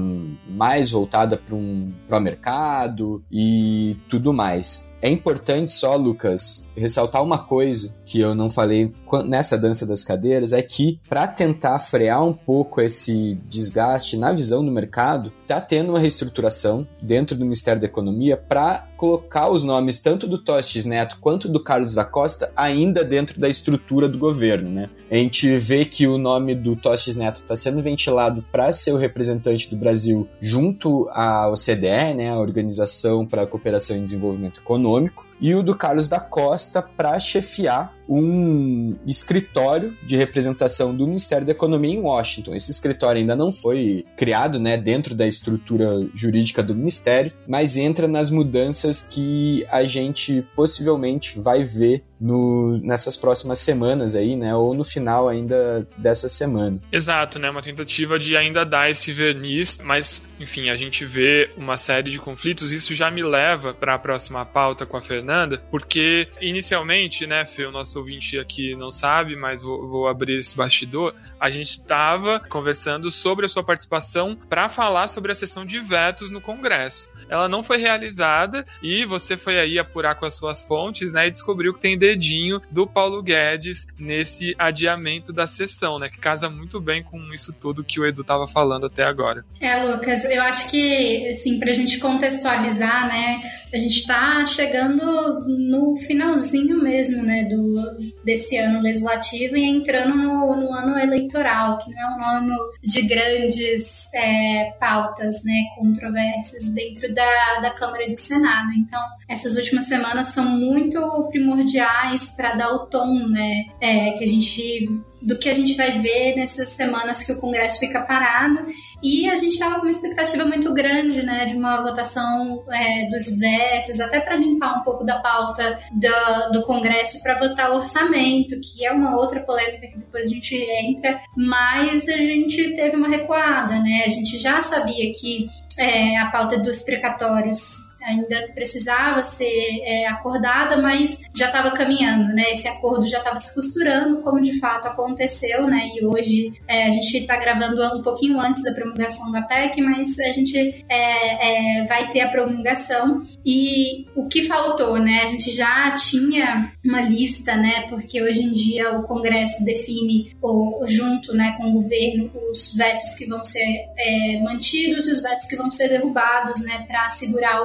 mais 0.46 0.90
voltada 0.90 1.38
para 1.38 1.54
um 1.54 1.90
pró-mercado 2.06 3.24
e 3.32 3.96
tudo 4.06 4.34
mais. 4.34 4.92
É 5.00 5.08
importante 5.08 5.72
só, 5.72 5.94
Lucas, 5.96 6.68
ressaltar 6.76 7.22
uma 7.22 7.38
coisa 7.38 7.96
que 8.04 8.20
eu 8.20 8.34
não 8.34 8.50
falei 8.50 8.92
nessa 9.24 9.56
dança 9.56 9.86
das 9.86 10.04
cadeiras, 10.04 10.52
é 10.52 10.60
que 10.60 11.00
para 11.08 11.26
tentar 11.26 11.78
frear 11.78 12.22
um 12.24 12.32
pouco 12.34 12.80
esse 12.80 13.36
desgaste 13.48 14.16
na 14.16 14.32
visão 14.32 14.64
do 14.64 14.72
mercado, 14.72 15.32
tá 15.46 15.60
tendo 15.60 15.90
uma 15.90 16.00
reestruturação 16.00 16.86
dentro 17.00 17.36
do 17.36 17.44
Ministério 17.44 17.80
da 17.80 17.86
Economia 17.86 18.36
para 18.36 18.87
colocar 18.98 19.48
os 19.48 19.62
nomes 19.62 20.00
tanto 20.00 20.26
do 20.26 20.36
Tostes 20.36 20.84
Neto 20.84 21.18
quanto 21.20 21.48
do 21.48 21.62
Carlos 21.62 21.94
da 21.94 22.04
Costa 22.04 22.52
ainda 22.56 23.04
dentro 23.04 23.40
da 23.40 23.48
estrutura 23.48 24.08
do 24.08 24.18
governo, 24.18 24.68
né? 24.68 24.90
A 25.08 25.14
gente 25.14 25.56
vê 25.56 25.84
que 25.84 26.06
o 26.06 26.18
nome 26.18 26.54
do 26.54 26.74
Tostes 26.74 27.14
Neto 27.14 27.36
está 27.36 27.54
sendo 27.54 27.80
ventilado 27.80 28.44
para 28.50 28.72
ser 28.72 28.92
o 28.92 28.96
representante 28.96 29.70
do 29.70 29.76
Brasil 29.76 30.28
junto 30.40 31.08
à 31.12 31.48
OCDE, 31.48 32.14
né, 32.16 32.30
a 32.30 32.38
Organização 32.38 33.24
para 33.24 33.42
a 33.42 33.46
Cooperação 33.46 33.96
e 33.96 34.00
Desenvolvimento 34.00 34.60
Econômico, 34.60 35.24
e 35.40 35.54
o 35.54 35.62
do 35.62 35.76
Carlos 35.76 36.08
da 36.08 36.18
Costa 36.18 36.82
para 36.82 37.18
chefiar 37.20 37.96
um 38.08 38.96
escritório 39.06 39.96
de 40.02 40.16
representação 40.16 40.94
do 40.94 41.06
Ministério 41.06 41.46
da 41.46 41.52
Economia 41.52 41.94
em 41.94 42.00
Washington. 42.00 42.54
Esse 42.54 42.70
escritório 42.70 43.20
ainda 43.20 43.36
não 43.36 43.52
foi 43.52 44.04
criado 44.16 44.58
né, 44.58 44.76
dentro 44.76 45.14
da 45.14 45.26
estrutura 45.26 46.06
jurídica 46.14 46.62
do 46.62 46.74
Ministério, 46.74 47.32
mas 47.46 47.76
entra 47.76 48.08
nas 48.08 48.30
mudanças 48.30 49.02
que 49.02 49.66
a 49.70 49.84
gente 49.84 50.42
possivelmente 50.54 51.38
vai 51.38 51.64
ver 51.64 52.04
no, 52.20 52.78
nessas 52.78 53.16
próximas 53.16 53.60
semanas 53.60 54.14
aí, 54.14 54.36
né? 54.36 54.54
Ou 54.54 54.74
no 54.74 54.84
final 54.84 55.28
ainda 55.28 55.86
dessa 55.96 56.28
semana. 56.28 56.80
Exato, 56.90 57.38
né? 57.38 57.48
Uma 57.48 57.62
tentativa 57.62 58.18
de 58.18 58.36
ainda 58.36 58.64
dar 58.64 58.90
esse 58.90 59.12
verniz, 59.12 59.78
mas 59.82 60.22
enfim, 60.40 60.68
a 60.68 60.76
gente 60.76 61.04
vê 61.04 61.50
uma 61.56 61.76
série 61.76 62.10
de 62.10 62.18
conflitos. 62.18 62.72
Isso 62.72 62.94
já 62.94 63.10
me 63.10 63.22
leva 63.22 63.72
para 63.72 63.94
a 63.94 63.98
próxima 63.98 64.44
pauta 64.44 64.86
com 64.86 64.96
a 64.96 65.00
Fernanda, 65.00 65.62
porque 65.70 66.28
inicialmente, 66.40 67.26
né, 67.26 67.44
Fê, 67.44 67.66
o 67.66 67.72
nosso 67.72 67.97
ouvinte 67.98 68.38
aqui 68.38 68.74
não 68.74 68.90
sabe, 68.90 69.36
mas 69.36 69.62
vou, 69.62 69.86
vou 69.86 70.08
abrir 70.08 70.38
esse 70.38 70.56
bastidor. 70.56 71.14
A 71.38 71.50
gente 71.50 71.70
estava 71.70 72.40
conversando 72.40 73.10
sobre 73.10 73.46
a 73.46 73.48
sua 73.48 73.62
participação 73.62 74.36
para 74.48 74.68
falar 74.68 75.08
sobre 75.08 75.32
a 75.32 75.34
sessão 75.34 75.64
de 75.64 75.78
vetos 75.78 76.30
no 76.30 76.40
Congresso. 76.40 77.10
Ela 77.28 77.48
não 77.48 77.62
foi 77.62 77.78
realizada 77.78 78.64
e 78.82 79.04
você 79.04 79.36
foi 79.36 79.58
aí 79.58 79.78
apurar 79.78 80.14
com 80.14 80.26
as 80.26 80.34
suas 80.34 80.62
fontes, 80.62 81.12
né, 81.12 81.26
e 81.26 81.30
descobriu 81.30 81.74
que 81.74 81.80
tem 81.80 81.98
dedinho 81.98 82.60
do 82.70 82.86
Paulo 82.86 83.22
Guedes 83.22 83.86
nesse 83.98 84.54
adiamento 84.58 85.32
da 85.32 85.46
sessão, 85.46 85.98
né, 85.98 86.08
que 86.08 86.18
casa 86.18 86.48
muito 86.48 86.80
bem 86.80 87.02
com 87.02 87.32
isso 87.32 87.52
tudo 87.52 87.84
que 87.84 88.00
o 88.00 88.06
Edu 88.06 88.22
estava 88.22 88.46
falando 88.46 88.86
até 88.86 89.04
agora. 89.04 89.44
É, 89.60 89.84
Lucas, 89.84 90.24
eu 90.24 90.42
acho 90.42 90.70
que, 90.70 91.28
assim, 91.28 91.58
para 91.58 91.70
a 91.70 91.74
gente 91.74 91.98
contextualizar, 91.98 93.08
né, 93.08 93.40
a 93.72 93.78
gente 93.78 93.98
está 93.98 94.44
chegando 94.46 95.04
no 95.46 95.96
finalzinho 96.06 96.82
mesmo, 96.82 97.22
né, 97.22 97.44
do, 97.44 97.87
desse 98.24 98.56
ano 98.56 98.80
legislativo 98.80 99.56
e 99.56 99.64
entrando 99.64 100.16
no, 100.16 100.56
no 100.56 100.72
ano 100.72 100.98
eleitoral, 100.98 101.78
que 101.78 101.90
não 101.90 102.00
é 102.00 102.16
um 102.16 102.24
ano 102.38 102.70
de 102.82 103.02
grandes 103.02 104.12
é, 104.14 104.72
pautas, 104.78 105.42
né, 105.44 105.64
controversas 105.76 106.72
dentro 106.74 107.12
da, 107.14 107.60
da 107.60 107.70
Câmara 107.70 108.04
e 108.04 108.10
do 108.10 108.16
Senado. 108.16 108.70
Então, 108.78 109.00
essas 109.28 109.56
últimas 109.56 109.84
semanas 109.84 110.28
são 110.28 110.44
muito 110.44 111.28
primordiais 111.30 112.30
para 112.36 112.54
dar 112.54 112.72
o 112.72 112.86
tom, 112.86 113.28
né, 113.28 113.64
é, 113.80 114.12
que 114.12 114.24
a 114.24 114.28
gente 114.28 114.88
do 115.20 115.38
que 115.38 115.48
a 115.48 115.54
gente 115.54 115.74
vai 115.74 115.98
ver 115.98 116.36
nessas 116.36 116.70
semanas 116.70 117.22
que 117.22 117.32
o 117.32 117.40
Congresso 117.40 117.78
fica 117.78 118.00
parado. 118.00 118.66
E 119.02 119.28
a 119.28 119.36
gente 119.36 119.52
estava 119.52 119.76
com 119.76 119.82
uma 119.82 119.90
expectativa 119.90 120.44
muito 120.44 120.72
grande, 120.72 121.22
né, 121.22 121.44
de 121.44 121.56
uma 121.56 121.82
votação 121.82 122.64
é, 122.70 123.08
dos 123.10 123.38
vetos, 123.38 124.00
até 124.00 124.20
para 124.20 124.36
limpar 124.36 124.80
um 124.80 124.82
pouco 124.82 125.04
da 125.04 125.18
pauta 125.18 125.78
do, 125.92 126.52
do 126.52 126.62
Congresso 126.64 127.22
para 127.22 127.38
votar 127.38 127.70
o 127.70 127.76
orçamento, 127.76 128.58
que 128.60 128.84
é 128.84 128.92
uma 128.92 129.16
outra 129.16 129.40
polêmica 129.40 129.86
que 129.86 129.98
depois 129.98 130.26
a 130.26 130.28
gente 130.28 130.54
entra. 130.54 131.20
Mas 131.36 132.08
a 132.08 132.16
gente 132.16 132.74
teve 132.74 132.96
uma 132.96 133.08
recuada, 133.08 133.80
né? 133.80 134.04
A 134.06 134.10
gente 134.10 134.36
já 134.38 134.60
sabia 134.60 135.12
que 135.12 135.48
é, 135.78 136.16
a 136.18 136.26
pauta 136.26 136.58
dos 136.58 136.82
precatórios 136.82 137.87
ainda 138.02 138.48
precisava 138.54 139.22
ser 139.22 139.80
é, 139.82 140.06
acordada, 140.06 140.76
mas 140.76 141.20
já 141.34 141.46
estava 141.46 141.70
caminhando, 141.72 142.34
né? 142.34 142.44
Esse 142.52 142.68
acordo 142.68 143.06
já 143.06 143.18
estava 143.18 143.38
se 143.38 143.54
costurando, 143.54 144.20
como 144.22 144.40
de 144.40 144.58
fato 144.58 144.86
aconteceu, 144.88 145.66
né? 145.66 145.90
E 145.94 146.04
hoje 146.04 146.52
é, 146.66 146.88
a 146.88 146.90
gente 146.90 147.18
está 147.18 147.36
gravando 147.36 147.82
um 147.96 148.02
pouquinho 148.02 148.40
antes 148.40 148.62
da 148.62 148.72
promulgação 148.72 149.30
da 149.32 149.42
PEC, 149.42 149.80
mas 149.80 150.18
a 150.18 150.32
gente 150.32 150.84
é, 150.88 151.80
é, 151.80 151.84
vai 151.84 152.10
ter 152.10 152.20
a 152.20 152.28
promulgação. 152.28 153.20
E 153.44 154.06
o 154.14 154.26
que 154.28 154.44
faltou, 154.44 154.98
né? 154.98 155.20
A 155.22 155.26
gente 155.26 155.50
já 155.50 155.90
tinha 155.92 156.72
uma 156.84 157.00
lista, 157.00 157.56
né? 157.56 157.86
Porque 157.88 158.22
hoje 158.22 158.42
em 158.42 158.52
dia 158.52 158.92
o 158.92 159.04
Congresso 159.04 159.64
define, 159.64 160.36
o, 160.42 160.84
junto 160.86 161.34
né, 161.34 161.54
com 161.56 161.68
o 161.68 161.72
governo, 161.72 162.30
os 162.50 162.74
vetos 162.74 163.14
que 163.14 163.26
vão 163.26 163.44
ser 163.44 163.64
é, 163.96 164.40
mantidos 164.40 165.06
e 165.06 165.12
os 165.12 165.20
vetos 165.20 165.46
que 165.46 165.56
vão 165.56 165.70
ser 165.70 165.88
derrubados, 165.88 166.64
né? 166.64 166.84
Para 166.86 167.08
segurar 167.08 167.62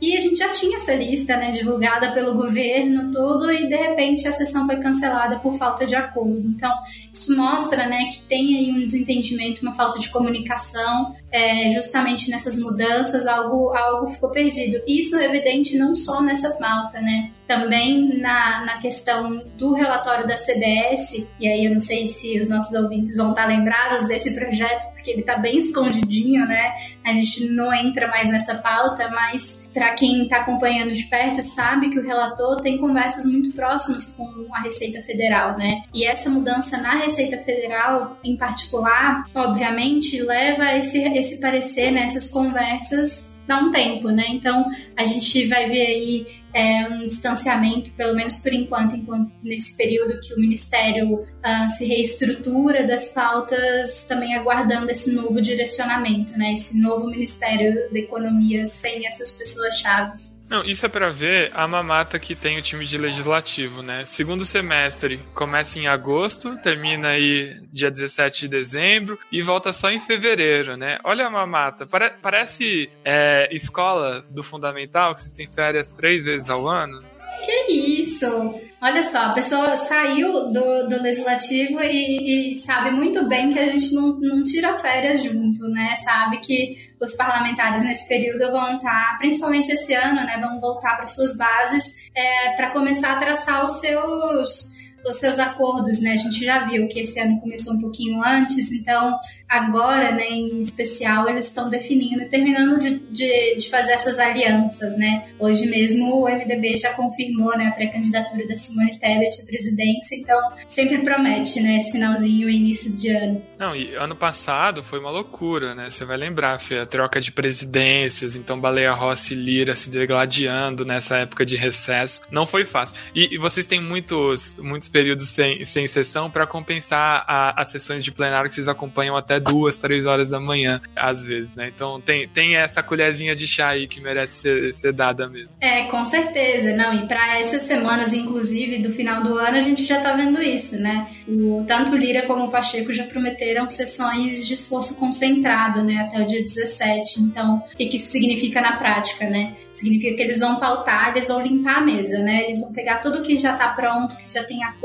e 0.00 0.16
a 0.16 0.20
gente 0.20 0.36
já 0.36 0.50
tinha 0.50 0.76
essa 0.76 0.94
lista, 0.94 1.36
né, 1.36 1.50
divulgada 1.50 2.12
pelo 2.12 2.34
governo, 2.34 3.10
tudo, 3.10 3.50
e 3.50 3.68
de 3.68 3.76
repente 3.76 4.26
a 4.28 4.32
sessão 4.32 4.66
foi 4.66 4.76
cancelada 4.76 5.38
por 5.38 5.54
falta 5.54 5.86
de 5.86 5.96
acordo. 5.96 6.46
Então, 6.46 6.72
isso 7.12 7.34
mostra, 7.36 7.86
né, 7.86 8.10
que 8.12 8.20
tem 8.22 8.56
aí 8.56 8.72
um 8.72 8.84
desentendimento, 8.84 9.62
uma 9.62 9.74
falta 9.74 9.98
de 9.98 10.10
comunicação, 10.10 11.14
é, 11.30 11.70
justamente 11.70 12.30
nessas 12.30 12.58
mudanças, 12.58 13.26
algo, 13.26 13.74
algo 13.74 14.08
ficou 14.08 14.30
perdido. 14.30 14.82
Isso 14.86 15.16
é 15.16 15.24
evidente 15.24 15.76
não 15.76 15.94
só 15.94 16.20
nessa 16.22 16.50
pauta, 16.52 17.00
né, 17.00 17.30
também 17.46 18.18
na, 18.20 18.64
na 18.64 18.78
questão 18.78 19.42
do 19.56 19.72
relatório 19.72 20.26
da 20.26 20.34
CBS, 20.34 21.26
e 21.40 21.48
aí 21.48 21.64
eu 21.64 21.72
não 21.72 21.80
sei 21.80 22.06
se 22.06 22.38
os 22.38 22.48
nossos 22.48 22.74
ouvintes 22.74 23.16
vão 23.16 23.30
estar 23.30 23.46
lembrados 23.46 24.06
desse 24.06 24.32
projeto, 24.32 24.93
porque 25.04 25.10
ele 25.10 25.20
está 25.20 25.36
bem 25.36 25.58
escondidinho, 25.58 26.46
né? 26.46 26.72
A 27.04 27.12
gente 27.12 27.46
não 27.50 27.72
entra 27.74 28.08
mais 28.08 28.30
nessa 28.30 28.54
pauta, 28.54 29.10
mas 29.10 29.68
para 29.74 29.92
quem 29.92 30.22
está 30.22 30.38
acompanhando 30.38 30.92
de 30.92 31.04
perto 31.04 31.42
sabe 31.42 31.90
que 31.90 31.98
o 31.98 32.02
relator 32.02 32.62
tem 32.62 32.78
conversas 32.78 33.26
muito 33.26 33.52
próximas 33.54 34.16
com 34.16 34.46
a 34.54 34.60
Receita 34.60 35.02
Federal, 35.02 35.58
né? 35.58 35.82
E 35.92 36.06
essa 36.06 36.30
mudança 36.30 36.78
na 36.78 36.94
Receita 36.94 37.36
Federal, 37.36 38.18
em 38.24 38.38
particular, 38.38 39.26
obviamente, 39.34 40.22
leva 40.22 40.74
esse, 40.78 40.98
esse 40.98 41.38
parecer, 41.38 41.90
né, 41.90 42.06
conversas 42.32 43.34
dá 43.46 43.58
um 43.58 43.70
tempo, 43.70 44.08
né? 44.08 44.24
Então 44.28 44.66
a 44.96 45.04
gente 45.04 45.46
vai 45.46 45.68
ver 45.68 45.86
aí 45.86 46.26
é, 46.54 46.86
um 46.88 47.06
distanciamento, 47.06 47.90
pelo 47.90 48.14
menos 48.14 48.38
por 48.38 48.52
enquanto, 48.52 48.94
enquanto 48.94 49.32
nesse 49.42 49.76
período 49.76 50.20
que 50.20 50.32
o 50.32 50.40
Ministério 50.40 51.14
uh, 51.14 51.68
se 51.68 51.84
reestrutura 51.84 52.86
das 52.86 53.12
pautas, 53.12 54.06
também 54.06 54.36
aguardando 54.36 54.88
esse 54.90 55.12
novo 55.14 55.42
direcionamento, 55.42 56.38
né? 56.38 56.52
Esse 56.52 56.80
novo 56.80 57.10
Ministério 57.10 57.90
da 57.92 57.98
Economia 57.98 58.64
sem 58.66 59.04
essas 59.06 59.32
pessoas 59.32 59.78
chaves. 59.78 60.34
Não, 60.48 60.62
isso 60.62 60.84
é 60.84 60.88
para 60.88 61.10
ver 61.10 61.50
a 61.54 61.66
mamata 61.66 62.18
que 62.18 62.34
tem 62.34 62.58
o 62.58 62.62
time 62.62 62.84
de 62.84 62.98
legislativo, 62.98 63.82
né? 63.82 64.04
Segundo 64.04 64.44
semestre 64.44 65.18
começa 65.34 65.78
em 65.78 65.86
agosto, 65.86 66.56
termina 66.58 67.08
aí 67.08 67.60
dia 67.72 67.90
17 67.90 68.42
de 68.42 68.48
dezembro 68.48 69.18
e 69.32 69.42
volta 69.42 69.72
só 69.72 69.90
em 69.90 69.98
fevereiro, 69.98 70.76
né? 70.76 70.98
Olha 71.02 71.26
a 71.26 71.30
mamata, 71.30 71.86
Pare 71.86 72.12
parece 72.22 72.90
é, 73.04 73.48
escola 73.52 74.22
do 74.30 74.42
fundamental, 74.42 75.14
que 75.14 75.22
vocês 75.22 75.32
têm 75.32 75.48
férias 75.48 75.88
três 75.96 76.22
vezes 76.22 76.43
ao 76.50 76.68
ano. 76.68 77.00
Que 77.44 77.72
isso! 77.72 78.54
Olha 78.84 79.02
só, 79.02 79.18
a 79.18 79.32
pessoa 79.32 79.74
saiu 79.76 80.52
do, 80.52 80.88
do 80.88 81.02
legislativo 81.02 81.80
e, 81.80 82.52
e, 82.52 82.56
sabe 82.56 82.90
muito 82.90 83.26
bem 83.26 83.50
que 83.50 83.58
a 83.58 83.64
gente 83.64 83.94
não, 83.94 84.18
não 84.20 84.44
tira 84.44 84.74
férias 84.74 85.22
junto, 85.22 85.66
né? 85.68 85.94
Sabe 85.96 86.38
que 86.40 86.92
os 87.00 87.16
parlamentares 87.16 87.82
nesse 87.82 88.06
período 88.06 88.52
vão 88.52 88.76
estar, 88.76 89.16
principalmente 89.16 89.72
esse 89.72 89.94
ano, 89.94 90.16
né? 90.16 90.38
Vão 90.38 90.60
voltar 90.60 90.96
para 90.96 91.06
suas 91.06 91.34
bases 91.34 92.10
é, 92.14 92.50
para 92.56 92.72
começar 92.72 93.12
a 93.12 93.16
traçar 93.16 93.64
os 93.64 93.80
seus 93.80 94.73
os 95.06 95.18
seus 95.18 95.38
acordos, 95.38 96.00
né? 96.00 96.12
A 96.12 96.16
gente 96.16 96.44
já 96.44 96.66
viu 96.66 96.88
que 96.88 97.00
esse 97.00 97.20
ano 97.20 97.40
começou 97.40 97.74
um 97.74 97.80
pouquinho 97.80 98.22
antes, 98.22 98.72
então 98.72 99.18
agora, 99.48 100.10
né, 100.10 100.28
em 100.30 100.60
especial, 100.60 101.28
eles 101.28 101.46
estão 101.46 101.68
definindo 101.68 102.22
e 102.22 102.28
terminando 102.28 102.78
de, 102.80 102.98
de, 102.98 103.56
de, 103.56 103.70
fazer 103.70 103.92
essas 103.92 104.18
alianças, 104.18 104.96
né? 104.96 105.28
Hoje 105.38 105.66
mesmo 105.66 106.22
o 106.22 106.28
MDB 106.28 106.76
já 106.76 106.92
confirmou, 106.94 107.56
né, 107.56 107.68
a 107.68 107.72
pré-candidatura 107.72 108.46
da 108.46 108.56
Simone 108.56 108.98
Tebet 108.98 109.42
à 109.42 109.46
presidência, 109.46 110.16
então 110.16 110.38
sempre 110.66 110.98
promete, 110.98 111.60
né, 111.60 111.76
esse 111.76 111.92
finalzinho 111.92 112.48
e 112.48 112.56
início 112.56 112.96
de 112.96 113.10
ano. 113.10 113.42
Não, 113.58 113.76
e 113.76 113.94
ano 113.94 114.16
passado 114.16 114.82
foi 114.82 114.98
uma 114.98 115.10
loucura, 115.10 115.74
né? 115.74 115.90
Você 115.90 116.04
vai 116.04 116.16
lembrar, 116.16 116.58
Fê, 116.58 116.78
a 116.78 116.86
troca 116.86 117.20
de 117.20 117.30
presidências, 117.30 118.36
então 118.36 118.60
Baleia 118.60 118.92
Rossi 118.92 119.34
e 119.34 119.36
Lira 119.36 119.74
se 119.74 119.90
degladiando 119.90 120.84
nessa 120.84 121.18
época 121.18 121.46
de 121.46 121.56
recesso. 121.56 122.22
Não 122.30 122.44
foi 122.44 122.64
fácil. 122.64 122.96
E, 123.14 123.34
e 123.34 123.38
vocês 123.38 123.66
têm 123.66 123.80
muitos, 123.80 124.56
muitos 124.56 124.88
períodos 124.94 125.30
sem, 125.30 125.64
sem 125.64 125.88
sessão 125.88 126.30
para 126.30 126.46
compensar 126.46 127.24
a, 127.26 127.60
as 127.60 127.72
sessões 127.72 128.00
de 128.00 128.12
plenário 128.12 128.48
que 128.48 128.54
vocês 128.54 128.68
acompanham 128.68 129.16
até 129.16 129.40
duas, 129.40 129.76
três 129.78 130.06
horas 130.06 130.28
da 130.28 130.38
manhã, 130.38 130.80
às 130.94 131.20
vezes, 131.20 131.56
né? 131.56 131.72
Então 131.74 132.00
tem, 132.00 132.28
tem 132.28 132.54
essa 132.54 132.80
colherzinha 132.80 133.34
de 133.34 133.44
chá 133.44 133.70
aí 133.70 133.88
que 133.88 134.00
merece 134.00 134.40
ser, 134.40 134.72
ser 134.72 134.92
dada 134.92 135.28
mesmo. 135.28 135.52
É, 135.60 135.86
com 135.86 136.06
certeza. 136.06 136.76
Não, 136.76 136.94
e 136.94 137.08
para 137.08 137.40
essas 137.40 137.64
semanas, 137.64 138.12
inclusive, 138.12 138.78
do 138.78 138.92
final 138.92 139.24
do 139.24 139.36
ano, 139.36 139.56
a 139.56 139.60
gente 139.60 139.84
já 139.84 140.00
tá 140.00 140.14
vendo 140.14 140.40
isso, 140.40 140.80
né? 140.80 141.10
O, 141.26 141.64
tanto 141.66 141.96
Lira 141.96 142.22
como 142.22 142.44
o 142.44 142.50
Pacheco 142.50 142.92
já 142.92 143.04
prometeram 143.04 143.68
sessões 143.68 144.46
de 144.46 144.54
esforço 144.54 144.96
concentrado, 144.96 145.82
né? 145.82 146.02
Até 146.02 146.22
o 146.22 146.26
dia 146.26 146.40
17. 146.40 147.20
Então, 147.20 147.64
o 147.72 147.76
que, 147.76 147.86
que 147.86 147.96
isso 147.96 148.12
significa 148.12 148.60
na 148.60 148.76
prática, 148.76 149.28
né? 149.28 149.56
Significa 149.72 150.16
que 150.16 150.22
eles 150.22 150.38
vão 150.38 150.54
pautar, 150.60 151.10
eles 151.10 151.26
vão 151.26 151.42
limpar 151.42 151.78
a 151.78 151.80
mesa, 151.80 152.18
né? 152.20 152.44
Eles 152.44 152.60
vão 152.60 152.72
pegar 152.72 152.98
tudo 152.98 153.22
que 153.22 153.36
já 153.36 153.56
tá 153.56 153.68
pronto, 153.70 154.16
que 154.16 154.32
já 154.32 154.44
tem 154.44 154.62
acordo, 154.62 154.83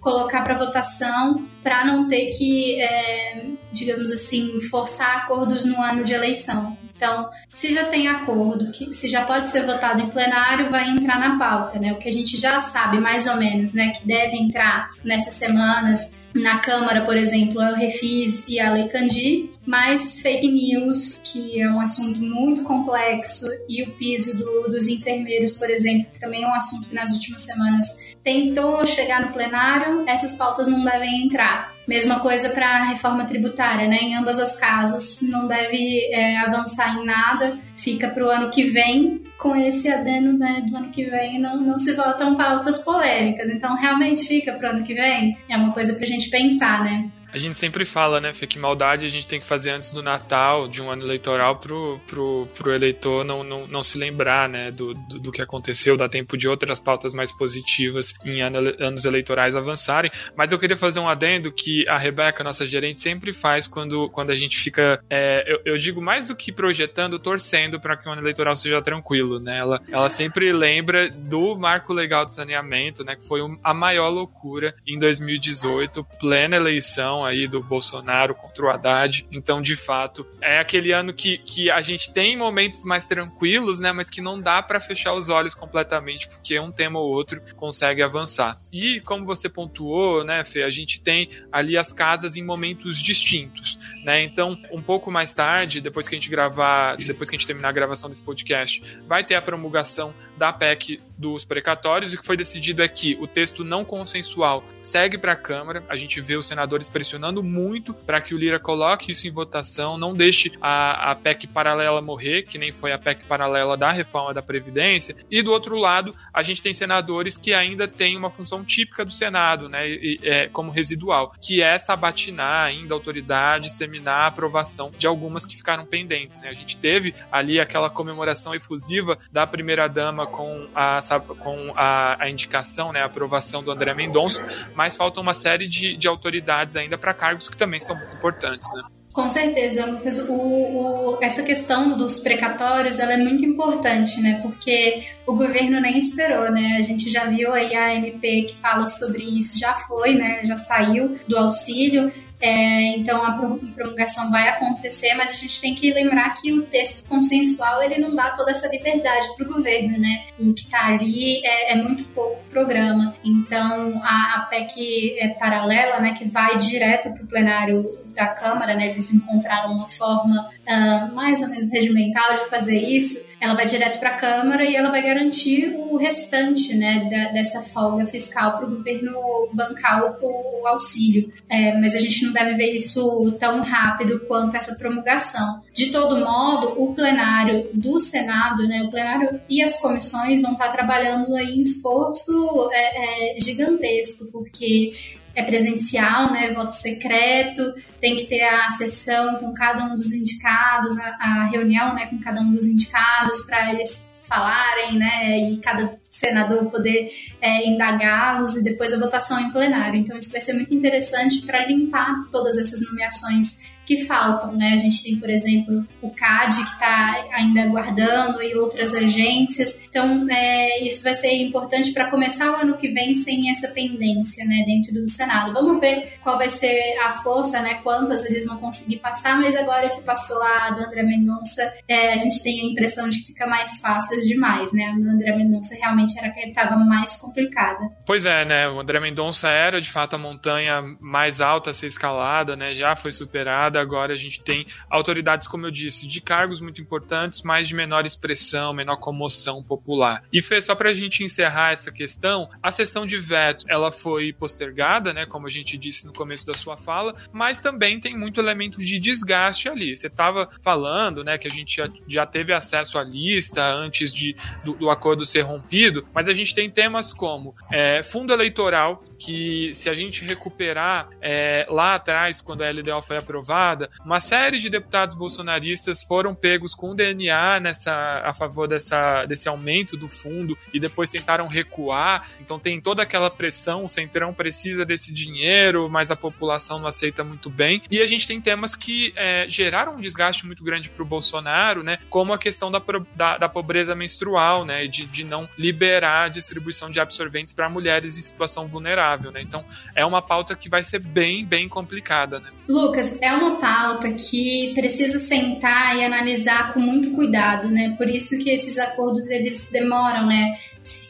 colocar 0.00 0.42
para 0.42 0.56
votação, 0.56 1.46
para 1.62 1.84
não 1.84 2.08
ter 2.08 2.26
que, 2.30 2.80
é, 2.80 3.46
digamos 3.72 4.10
assim, 4.10 4.60
forçar 4.62 5.18
acordos 5.18 5.64
no 5.64 5.80
ano 5.80 6.04
de 6.04 6.14
eleição. 6.14 6.76
Então, 7.00 7.30
se 7.48 7.72
já 7.72 7.84
tem 7.86 8.08
acordo, 8.08 8.70
se 8.92 9.08
já 9.08 9.24
pode 9.24 9.48
ser 9.48 9.64
votado 9.64 10.02
em 10.02 10.10
plenário, 10.10 10.70
vai 10.70 10.90
entrar 10.90 11.18
na 11.18 11.38
pauta, 11.38 11.78
né? 11.78 11.94
O 11.94 11.96
que 11.98 12.06
a 12.06 12.12
gente 12.12 12.36
já 12.36 12.60
sabe 12.60 13.00
mais 13.00 13.26
ou 13.26 13.36
menos, 13.36 13.72
né, 13.72 13.88
que 13.88 14.06
deve 14.06 14.36
entrar 14.36 14.90
nessas 15.02 15.32
semanas 15.32 16.20
na 16.34 16.58
Câmara, 16.58 17.04
por 17.04 17.16
exemplo, 17.16 17.60
é 17.60 17.72
o 17.72 17.74
Refis 17.74 18.48
e 18.48 18.60
a 18.60 18.72
Lei 18.72 18.86
Candi, 18.88 19.50
mas 19.66 20.20
fake 20.20 20.48
news, 20.48 21.22
que 21.24 21.60
é 21.60 21.68
um 21.70 21.80
assunto 21.80 22.20
muito 22.20 22.62
complexo, 22.62 23.46
e 23.68 23.82
o 23.82 23.90
piso 23.92 24.38
do, 24.38 24.70
dos 24.70 24.86
enfermeiros, 24.86 25.52
por 25.52 25.70
exemplo, 25.70 26.06
que 26.12 26.20
também 26.20 26.44
é 26.44 26.46
um 26.46 26.54
assunto 26.54 26.88
que 26.88 26.94
nas 26.94 27.10
últimas 27.10 27.42
semanas 27.42 28.09
tentou 28.22 28.86
chegar 28.86 29.22
no 29.24 29.32
plenário, 29.32 30.04
essas 30.06 30.36
pautas 30.36 30.66
não 30.66 30.84
devem 30.84 31.24
entrar. 31.24 31.72
Mesma 31.88 32.20
coisa 32.20 32.50
para 32.50 32.66
a 32.66 32.84
reforma 32.84 33.24
tributária, 33.24 33.88
né? 33.88 33.96
Em 33.96 34.14
ambas 34.14 34.38
as 34.38 34.56
casas, 34.56 35.20
não 35.22 35.48
deve 35.48 36.08
é, 36.12 36.38
avançar 36.38 36.96
em 36.96 37.04
nada, 37.04 37.58
fica 37.74 38.08
para 38.08 38.24
o 38.24 38.30
ano 38.30 38.50
que 38.50 38.64
vem, 38.64 39.22
com 39.38 39.56
esse 39.56 39.88
adeno 39.90 40.38
né, 40.38 40.62
do 40.68 40.76
ano 40.76 40.90
que 40.90 41.04
vem 41.04 41.40
não, 41.40 41.56
não 41.56 41.78
se 41.78 41.94
voltam 41.94 42.36
pautas 42.36 42.84
polêmicas. 42.84 43.48
Então, 43.50 43.74
realmente 43.74 44.28
fica 44.28 44.52
para 44.52 44.68
o 44.68 44.76
ano 44.76 44.84
que 44.84 44.94
vem? 44.94 45.36
É 45.48 45.56
uma 45.56 45.72
coisa 45.72 45.94
para 45.94 46.04
a 46.04 46.08
gente 46.08 46.28
pensar, 46.28 46.84
né? 46.84 47.08
A 47.32 47.38
gente 47.38 47.56
sempre 47.58 47.84
fala, 47.84 48.20
né, 48.20 48.32
Fê, 48.32 48.46
que 48.46 48.58
maldade 48.58 49.06
a 49.06 49.08
gente 49.08 49.26
tem 49.26 49.38
que 49.38 49.46
fazer 49.46 49.70
antes 49.70 49.90
do 49.90 50.02
Natal, 50.02 50.66
de 50.66 50.82
um 50.82 50.90
ano 50.90 51.04
eleitoral, 51.04 51.56
pro, 51.56 52.00
pro, 52.06 52.48
pro 52.54 52.74
eleitor 52.74 53.24
não, 53.24 53.44
não, 53.44 53.64
não 53.66 53.82
se 53.82 53.96
lembrar, 53.96 54.48
né, 54.48 54.70
do, 54.70 54.92
do, 54.94 55.18
do 55.20 55.32
que 55.32 55.40
aconteceu, 55.40 55.96
dá 55.96 56.08
tempo 56.08 56.36
de 56.36 56.48
outras 56.48 56.80
pautas 56.80 57.14
mais 57.14 57.30
positivas 57.30 58.14
em 58.24 58.40
ano, 58.42 58.58
anos 58.80 59.04
eleitorais 59.04 59.54
avançarem. 59.54 60.10
Mas 60.36 60.50
eu 60.50 60.58
queria 60.58 60.76
fazer 60.76 60.98
um 60.98 61.08
adendo 61.08 61.52
que 61.52 61.88
a 61.88 61.96
Rebeca, 61.96 62.42
nossa 62.42 62.66
gerente, 62.66 63.00
sempre 63.00 63.32
faz 63.32 63.68
quando, 63.68 64.08
quando 64.10 64.30
a 64.30 64.36
gente 64.36 64.58
fica, 64.58 65.02
é, 65.08 65.44
eu, 65.46 65.60
eu, 65.64 65.78
digo 65.78 66.02
mais 66.02 66.28
do 66.28 66.36
que 66.36 66.50
projetando, 66.50 67.18
torcendo 67.18 67.80
para 67.80 67.96
que 67.96 68.08
o 68.08 68.12
ano 68.12 68.22
eleitoral 68.22 68.56
seja 68.56 68.82
tranquilo, 68.82 69.38
né? 69.38 69.58
Ela, 69.58 69.80
ela 69.88 70.10
sempre 70.10 70.52
lembra 70.52 71.08
do 71.10 71.54
marco 71.56 71.92
legal 71.92 72.24
de 72.24 72.34
saneamento, 72.34 73.04
né, 73.04 73.14
que 73.14 73.26
foi 73.26 73.40
a 73.62 73.72
maior 73.72 74.08
loucura 74.08 74.74
em 74.86 74.98
2018, 74.98 76.04
plena 76.18 76.56
eleição 76.56 77.19
aí 77.24 77.46
do 77.46 77.62
Bolsonaro 77.62 78.34
contra 78.34 78.64
o 78.64 78.70
Haddad. 78.70 79.26
Então, 79.30 79.60
de 79.60 79.76
fato, 79.76 80.26
é 80.40 80.58
aquele 80.58 80.92
ano 80.92 81.12
que, 81.12 81.38
que 81.38 81.70
a 81.70 81.80
gente 81.80 82.12
tem 82.12 82.36
momentos 82.36 82.84
mais 82.84 83.04
tranquilos, 83.04 83.80
né? 83.80 83.92
Mas 83.92 84.10
que 84.10 84.20
não 84.20 84.40
dá 84.40 84.62
para 84.62 84.80
fechar 84.80 85.14
os 85.14 85.28
olhos 85.28 85.54
completamente, 85.54 86.28
porque 86.28 86.58
um 86.58 86.70
tema 86.70 86.98
ou 86.98 87.12
outro 87.12 87.40
consegue 87.56 88.02
avançar. 88.02 88.60
E 88.72 89.00
como 89.00 89.24
você 89.24 89.48
pontuou, 89.48 90.24
né, 90.24 90.44
Fê, 90.44 90.62
a 90.62 90.70
gente 90.70 91.00
tem 91.00 91.30
ali 91.50 91.76
as 91.76 91.92
casas 91.92 92.36
em 92.36 92.42
momentos 92.42 92.98
distintos, 92.98 93.78
né? 94.04 94.22
Então, 94.22 94.56
um 94.70 94.82
pouco 94.82 95.10
mais 95.10 95.32
tarde, 95.34 95.80
depois 95.80 96.08
que 96.08 96.14
a 96.14 96.18
gente 96.18 96.30
gravar, 96.30 96.96
depois 96.96 97.28
que 97.28 97.36
a 97.36 97.38
gente 97.38 97.46
terminar 97.46 97.68
a 97.68 97.72
gravação 97.72 98.08
desse 98.08 98.24
podcast, 98.24 98.82
vai 99.06 99.24
ter 99.24 99.34
a 99.34 99.42
promulgação 99.42 100.14
da 100.36 100.52
PEC 100.52 101.00
dos 101.20 101.44
precatórios. 101.44 102.12
E 102.12 102.16
o 102.16 102.18
que 102.18 102.26
foi 102.26 102.36
decidido 102.36 102.82
é 102.82 102.88
que 102.88 103.16
o 103.20 103.26
texto 103.26 103.62
não 103.62 103.84
consensual 103.84 104.64
segue 104.82 105.18
para 105.18 105.32
a 105.32 105.36
Câmara. 105.36 105.84
A 105.88 105.96
gente 105.96 106.20
vê 106.20 106.36
os 106.36 106.46
senadores 106.46 106.88
pressionando 106.88 107.42
muito 107.42 107.92
para 107.92 108.20
que 108.20 108.34
o 108.34 108.38
Lira 108.38 108.58
coloque 108.58 109.12
isso 109.12 109.28
em 109.28 109.30
votação, 109.30 109.98
não 109.98 110.14
deixe 110.14 110.52
a, 110.60 111.10
a 111.10 111.14
PEC 111.14 111.46
paralela 111.48 112.00
morrer, 112.00 112.44
que 112.44 112.58
nem 112.58 112.72
foi 112.72 112.92
a 112.92 112.98
PEC 112.98 113.24
paralela 113.24 113.76
da 113.76 113.92
reforma 113.92 114.32
da 114.32 114.42
Previdência. 114.42 115.14
E 115.30 115.42
do 115.42 115.52
outro 115.52 115.76
lado, 115.76 116.14
a 116.32 116.42
gente 116.42 116.62
tem 116.62 116.72
senadores 116.72 117.36
que 117.36 117.52
ainda 117.52 117.86
têm 117.86 118.16
uma 118.16 118.30
função 118.30 118.64
típica 118.64 119.04
do 119.04 119.12
Senado, 119.12 119.68
né, 119.68 119.88
e, 119.88 120.18
é, 120.22 120.48
como 120.48 120.70
residual, 120.70 121.32
que 121.40 121.62
é 121.62 121.76
sabatinar 121.76 122.66
ainda 122.66 122.94
a 122.94 122.96
autoridade, 122.96 123.68
disseminar 123.68 124.22
a 124.22 124.26
aprovação 124.26 124.90
de 124.96 125.06
algumas 125.06 125.44
que 125.44 125.56
ficaram 125.56 125.84
pendentes. 125.84 126.40
Né? 126.40 126.48
A 126.48 126.54
gente 126.54 126.76
teve 126.76 127.14
ali 127.30 127.60
aquela 127.60 127.90
comemoração 127.90 128.54
efusiva 128.54 129.18
da 129.30 129.46
primeira-dama 129.46 130.26
com, 130.26 130.68
a, 130.74 131.00
com 131.18 131.72
a, 131.74 132.22
a 132.22 132.30
indicação, 132.30 132.92
né, 132.92 133.00
a 133.00 133.06
aprovação 133.06 133.62
do 133.62 133.70
André 133.70 133.94
Mendonça, 133.94 134.44
mas 134.74 134.96
falta 134.96 135.20
uma 135.20 135.34
série 135.34 135.66
de, 135.66 135.96
de 135.96 136.06
autoridades 136.06 136.76
ainda 136.76 136.98
para 136.98 137.14
cargos 137.14 137.48
que 137.48 137.56
também 137.56 137.80
são 137.80 137.96
muito 137.96 138.14
importantes, 138.14 138.72
né? 138.74 138.82
Com 139.12 139.28
certeza, 139.28 139.86
Lucas. 139.86 140.20
O, 140.20 140.32
o, 140.32 141.18
essa 141.20 141.42
questão 141.42 141.98
dos 141.98 142.20
precatórios 142.20 143.00
ela 143.00 143.14
é 143.14 143.16
muito 143.16 143.44
importante, 143.44 144.20
né? 144.20 144.38
Porque 144.40 145.04
o 145.26 145.34
governo 145.34 145.80
nem 145.80 145.98
esperou, 145.98 146.50
né? 146.50 146.76
A 146.78 146.82
gente 146.82 147.10
já 147.10 147.24
viu 147.24 147.52
aí 147.52 147.74
a 147.74 147.94
MP 147.96 148.42
que 148.42 148.56
fala 148.56 148.86
sobre 148.86 149.24
isso, 149.24 149.58
já 149.58 149.74
foi, 149.74 150.14
né? 150.14 150.44
Já 150.44 150.56
saiu 150.56 151.18
do 151.26 151.36
auxílio. 151.36 152.12
É, 152.40 152.96
então 152.96 153.22
a 153.22 153.32
promulgação 153.76 154.30
vai 154.30 154.48
acontecer, 154.48 155.14
mas 155.14 155.30
a 155.30 155.34
gente 155.34 155.60
tem 155.60 155.74
que 155.74 155.92
lembrar 155.92 156.34
que 156.40 156.52
o 156.52 156.62
texto 156.62 157.06
consensual 157.06 157.82
ele 157.82 157.98
não 157.98 158.14
dá 158.14 158.30
toda 158.30 158.50
essa 158.50 158.66
liberdade 158.68 159.26
para 159.36 159.46
o 159.46 159.52
governo, 159.54 159.98
né? 159.98 160.24
O 160.38 160.54
que 160.54 160.62
está 160.62 160.86
ali 160.86 161.44
é, 161.44 161.72
é, 161.72 161.74
muito 161.76 162.04
pouco 162.04 162.42
programa. 162.50 163.14
Então 163.22 164.00
a, 164.02 164.36
a 164.36 164.46
PEC 164.48 165.18
é 165.18 165.28
paralela, 165.28 166.00
né, 166.00 166.14
que 166.14 166.26
vai 166.26 166.56
direto 166.56 167.12
para 167.12 167.22
o 167.22 167.26
plenário 167.26 167.98
da 168.20 168.28
Câmara, 168.28 168.74
né, 168.74 168.90
eles 168.90 169.14
encontraram 169.14 169.72
uma 169.72 169.88
forma 169.88 170.50
uh, 170.68 171.14
mais 171.14 171.40
ou 171.40 171.48
menos 171.48 171.70
regimental 171.70 172.34
de 172.34 172.50
fazer 172.50 172.76
isso, 172.76 173.30
ela 173.40 173.54
vai 173.54 173.64
direto 173.64 173.98
para 173.98 174.10
a 174.10 174.16
Câmara 174.16 174.62
e 174.64 174.76
ela 174.76 174.90
vai 174.90 175.02
garantir 175.02 175.74
o 175.74 175.96
restante 175.96 176.76
né, 176.76 177.08
da, 177.10 177.32
dessa 177.32 177.62
folga 177.62 178.04
fiscal 178.06 178.58
para 178.58 178.66
o 178.66 178.76
governo 178.76 179.12
bancar 179.54 180.18
o, 180.20 180.66
auxílio. 180.66 181.32
É, 181.48 181.72
mas 181.80 181.94
a 181.94 182.00
gente 182.00 182.22
não 182.26 182.32
deve 182.32 182.54
ver 182.54 182.74
isso 182.74 183.32
tão 183.38 183.62
rápido 183.62 184.20
quanto 184.28 184.56
essa 184.56 184.74
promulgação. 184.74 185.62
De 185.72 185.90
todo 185.90 186.22
modo, 186.22 186.82
o 186.82 186.94
plenário 186.94 187.70
do 187.72 187.98
Senado, 187.98 188.68
né, 188.68 188.82
o 188.82 188.90
plenário 188.90 189.40
e 189.48 189.62
as 189.62 189.80
comissões 189.80 190.42
vão 190.42 190.52
estar 190.52 190.68
trabalhando 190.68 191.34
aí 191.34 191.58
em 191.58 191.62
esforço 191.62 192.70
é, 192.72 193.36
é, 193.36 193.40
gigantesco, 193.40 194.30
porque 194.30 194.92
é 195.40 195.44
presencial, 195.44 196.32
né, 196.32 196.52
voto 196.52 196.74
secreto, 196.74 197.74
tem 198.00 198.16
que 198.16 198.26
ter 198.26 198.42
a 198.42 198.70
sessão 198.70 199.36
com 199.36 199.52
cada 199.52 199.84
um 199.84 199.94
dos 199.94 200.12
indicados, 200.12 200.98
a, 200.98 201.16
a 201.20 201.48
reunião, 201.50 201.94
né, 201.94 202.06
com 202.06 202.18
cada 202.18 202.40
um 202.40 202.52
dos 202.52 202.66
indicados 202.66 203.42
para 203.42 203.72
eles 203.72 204.10
falarem, 204.22 204.96
né, 204.96 205.50
e 205.50 205.56
cada 205.58 205.98
senador 206.02 206.70
poder 206.70 207.10
é, 207.40 207.68
indagá-los 207.68 208.56
e 208.56 208.62
depois 208.62 208.92
a 208.92 208.98
votação 208.98 209.40
em 209.40 209.50
plenário. 209.50 209.98
Então 209.98 210.16
isso 210.16 210.30
vai 210.30 210.40
ser 210.40 210.52
muito 210.52 210.72
interessante 210.72 211.42
para 211.42 211.66
limpar 211.66 212.28
todas 212.30 212.56
essas 212.56 212.80
nomeações 212.88 213.69
que 213.90 214.04
faltam, 214.04 214.52
né? 214.52 214.74
A 214.74 214.76
gente 214.76 215.02
tem, 215.02 215.16
por 215.16 215.28
exemplo, 215.28 215.84
o 216.00 216.10
CAD 216.10 216.54
que 216.58 216.72
está 216.74 217.26
ainda 217.32 217.64
aguardando 217.64 218.40
e 218.40 218.54
outras 218.54 218.94
agências. 218.94 219.84
Então, 219.88 220.28
é, 220.30 220.80
isso 220.84 221.02
vai 221.02 221.12
ser 221.12 221.34
importante 221.42 221.92
para 221.92 222.08
começar 222.08 222.52
o 222.52 222.54
ano 222.54 222.76
que 222.76 222.86
vem 222.86 223.16
sem 223.16 223.50
essa 223.50 223.66
pendência, 223.66 224.44
né, 224.44 224.62
dentro 224.64 224.94
do 224.94 225.08
Senado. 225.08 225.52
Vamos 225.52 225.80
ver 225.80 226.20
qual 226.22 226.38
vai 226.38 226.48
ser 226.48 226.78
a 227.04 227.14
força, 227.14 227.60
né, 227.62 227.80
quantas 227.82 228.24
eles 228.24 228.46
vão 228.46 228.58
conseguir 228.58 228.98
passar, 228.98 229.36
mas 229.40 229.56
agora 229.56 229.88
que 229.88 230.00
passou 230.02 230.38
lá 230.38 230.70
do 230.70 230.84
André 230.84 231.02
Mendonça, 231.02 231.74
é, 231.88 232.12
a 232.12 232.18
gente 232.18 232.44
tem 232.44 232.60
a 232.60 232.70
impressão 232.70 233.08
de 233.08 233.18
que 233.18 233.26
fica 233.26 233.44
mais 233.44 233.80
fácil 233.80 234.20
demais, 234.22 234.72
né? 234.72 234.84
A 234.84 234.92
do 234.92 235.08
André 235.08 235.36
Mendonça 235.36 235.74
realmente 235.74 236.16
era 236.16 236.30
que 236.30 236.40
estava 236.40 236.76
mais 236.76 237.16
complicada. 237.16 237.90
Pois 238.06 238.24
é, 238.24 238.44
né? 238.44 238.68
O 238.68 238.78
André 238.78 239.00
Mendonça 239.00 239.48
era 239.48 239.80
de 239.80 239.90
fato 239.90 240.14
a 240.14 240.18
montanha 240.18 240.80
mais 241.00 241.40
alta 241.40 241.70
a 241.70 241.74
ser 241.74 241.88
escalada, 241.88 242.54
né? 242.54 242.72
Já 242.72 242.94
foi 242.94 243.10
superada 243.10 243.79
agora 243.80 244.14
a 244.14 244.16
gente 244.16 244.40
tem 244.42 244.66
autoridades, 244.88 245.48
como 245.48 245.66
eu 245.66 245.70
disse, 245.70 246.06
de 246.06 246.20
cargos 246.20 246.60
muito 246.60 246.80
importantes, 246.80 247.42
mas 247.42 247.68
de 247.68 247.74
menor 247.74 248.04
expressão, 248.04 248.72
menor 248.72 248.96
comoção 248.96 249.62
popular. 249.62 250.22
E 250.32 250.40
Fê, 250.42 250.60
só 250.60 250.74
para 250.74 250.90
a 250.90 250.94
gente 250.94 251.24
encerrar 251.24 251.72
essa 251.72 251.90
questão, 251.90 252.48
a 252.62 252.70
sessão 252.70 253.06
de 253.06 253.16
veto 253.16 253.64
ela 253.68 253.90
foi 253.90 254.32
postergada, 254.32 255.12
né, 255.12 255.26
como 255.26 255.46
a 255.46 255.50
gente 255.50 255.76
disse 255.76 256.06
no 256.06 256.12
começo 256.12 256.46
da 256.46 256.54
sua 256.54 256.76
fala, 256.76 257.14
mas 257.32 257.60
também 257.60 258.00
tem 258.00 258.16
muito 258.16 258.40
elemento 258.40 258.80
de 258.80 258.98
desgaste 258.98 259.68
ali. 259.68 259.96
Você 259.96 260.06
estava 260.06 260.48
falando, 260.62 261.24
né, 261.24 261.38
que 261.38 261.48
a 261.48 261.50
gente 261.50 261.76
já, 261.76 261.88
já 262.06 262.26
teve 262.26 262.52
acesso 262.52 262.98
à 262.98 263.02
lista 263.02 263.64
antes 263.64 264.12
de, 264.12 264.36
do, 264.64 264.74
do 264.74 264.90
acordo 264.90 265.24
ser 265.24 265.42
rompido, 265.42 266.06
mas 266.14 266.28
a 266.28 266.32
gente 266.32 266.54
tem 266.54 266.70
temas 266.70 267.12
como 267.12 267.54
é, 267.70 268.02
fundo 268.02 268.32
eleitoral, 268.32 269.02
que 269.18 269.72
se 269.74 269.88
a 269.88 269.94
gente 269.94 270.24
recuperar 270.24 271.08
é, 271.20 271.66
lá 271.68 271.94
atrás, 271.94 272.40
quando 272.40 272.62
a 272.62 272.70
LDO 272.70 273.02
foi 273.02 273.16
aprovada, 273.16 273.59
uma 274.04 274.20
série 274.20 274.58
de 274.58 274.68
deputados 274.68 275.14
bolsonaristas 275.14 276.02
foram 276.02 276.34
pegos 276.34 276.74
com 276.74 276.94
DNA 276.94 277.60
nessa, 277.60 277.92
a 278.24 278.32
favor 278.32 278.66
dessa, 278.68 279.24
desse 279.24 279.48
aumento 279.48 279.96
do 279.96 280.08
fundo 280.08 280.56
e 280.72 280.80
depois 280.80 281.10
tentaram 281.10 281.46
recuar. 281.46 282.28
Então 282.40 282.58
tem 282.58 282.80
toda 282.80 283.02
aquela 283.02 283.30
pressão, 283.30 283.84
o 283.84 283.88
Centrão 283.88 284.32
precisa 284.32 284.84
desse 284.84 285.12
dinheiro, 285.12 285.88
mas 285.88 286.10
a 286.10 286.16
população 286.16 286.78
não 286.78 286.86
aceita 286.86 287.22
muito 287.22 287.50
bem. 287.50 287.82
E 287.90 288.00
a 288.00 288.06
gente 288.06 288.26
tem 288.26 288.40
temas 288.40 288.74
que 288.74 289.12
é, 289.16 289.48
geraram 289.48 289.96
um 289.96 290.00
desgaste 290.00 290.46
muito 290.46 290.62
grande 290.62 290.88
para 290.88 291.02
o 291.02 291.06
Bolsonaro, 291.06 291.82
né? 291.82 291.98
Como 292.08 292.32
a 292.32 292.38
questão 292.38 292.70
da, 292.70 292.82
da, 293.14 293.38
da 293.38 293.48
pobreza 293.48 293.94
menstrual, 293.94 294.64
né? 294.64 294.86
De, 294.86 295.06
de 295.06 295.24
não 295.24 295.48
liberar 295.58 296.24
a 296.24 296.28
distribuição 296.28 296.90
de 296.90 297.00
absorventes 297.00 297.52
para 297.52 297.68
mulheres 297.68 298.16
em 298.16 298.22
situação 298.22 298.66
vulnerável, 298.66 299.30
né? 299.30 299.40
Então 299.42 299.64
é 299.94 300.04
uma 300.04 300.22
pauta 300.22 300.54
que 300.54 300.68
vai 300.68 300.82
ser 300.82 301.00
bem, 301.00 301.44
bem 301.44 301.68
complicada, 301.68 302.40
né? 302.40 302.50
Lucas, 302.68 303.20
é 303.20 303.32
uma 303.32 303.49
pauta 303.56 304.12
que 304.12 304.72
precisa 304.74 305.18
sentar 305.18 305.96
e 305.96 306.04
analisar 306.04 306.72
com 306.72 306.80
muito 306.80 307.10
cuidado, 307.12 307.68
né? 307.68 307.94
Por 307.96 308.08
isso 308.08 308.38
que 308.38 308.50
esses 308.50 308.78
acordos 308.78 309.28
eles 309.30 309.70
demoram, 309.70 310.26
né? 310.26 310.56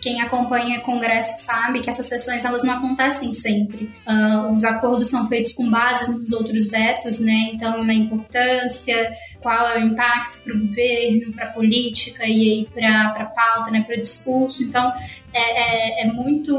Quem 0.02 0.20
acompanha 0.20 0.80
o 0.80 0.82
Congresso 0.82 1.44
sabe 1.44 1.80
que 1.80 1.88
essas 1.88 2.06
sessões 2.06 2.44
elas 2.44 2.64
não 2.64 2.74
acontecem 2.74 3.32
sempre. 3.32 3.90
Uh, 4.06 4.52
os 4.52 4.64
acordos 4.64 5.08
são 5.08 5.28
feitos 5.28 5.52
com 5.52 5.70
base 5.70 6.22
nos 6.22 6.32
outros 6.32 6.68
vetos, 6.68 7.20
né? 7.20 7.50
Então, 7.52 7.84
na 7.84 7.94
importância, 7.94 9.12
qual 9.40 9.68
é 9.68 9.78
o 9.78 9.86
impacto 9.86 10.38
para 10.44 10.54
o 10.54 10.60
governo, 10.60 11.32
para 11.32 11.46
a 11.46 11.50
política 11.52 12.26
e 12.26 12.68
para 12.72 13.12
a 13.16 13.24
pauta, 13.24 13.70
né? 13.70 13.82
Para 13.82 13.96
o 13.96 14.00
discurso. 14.00 14.62
Então, 14.62 14.92
é, 15.32 16.00
é, 16.00 16.02
é, 16.02 16.12
muito, 16.12 16.52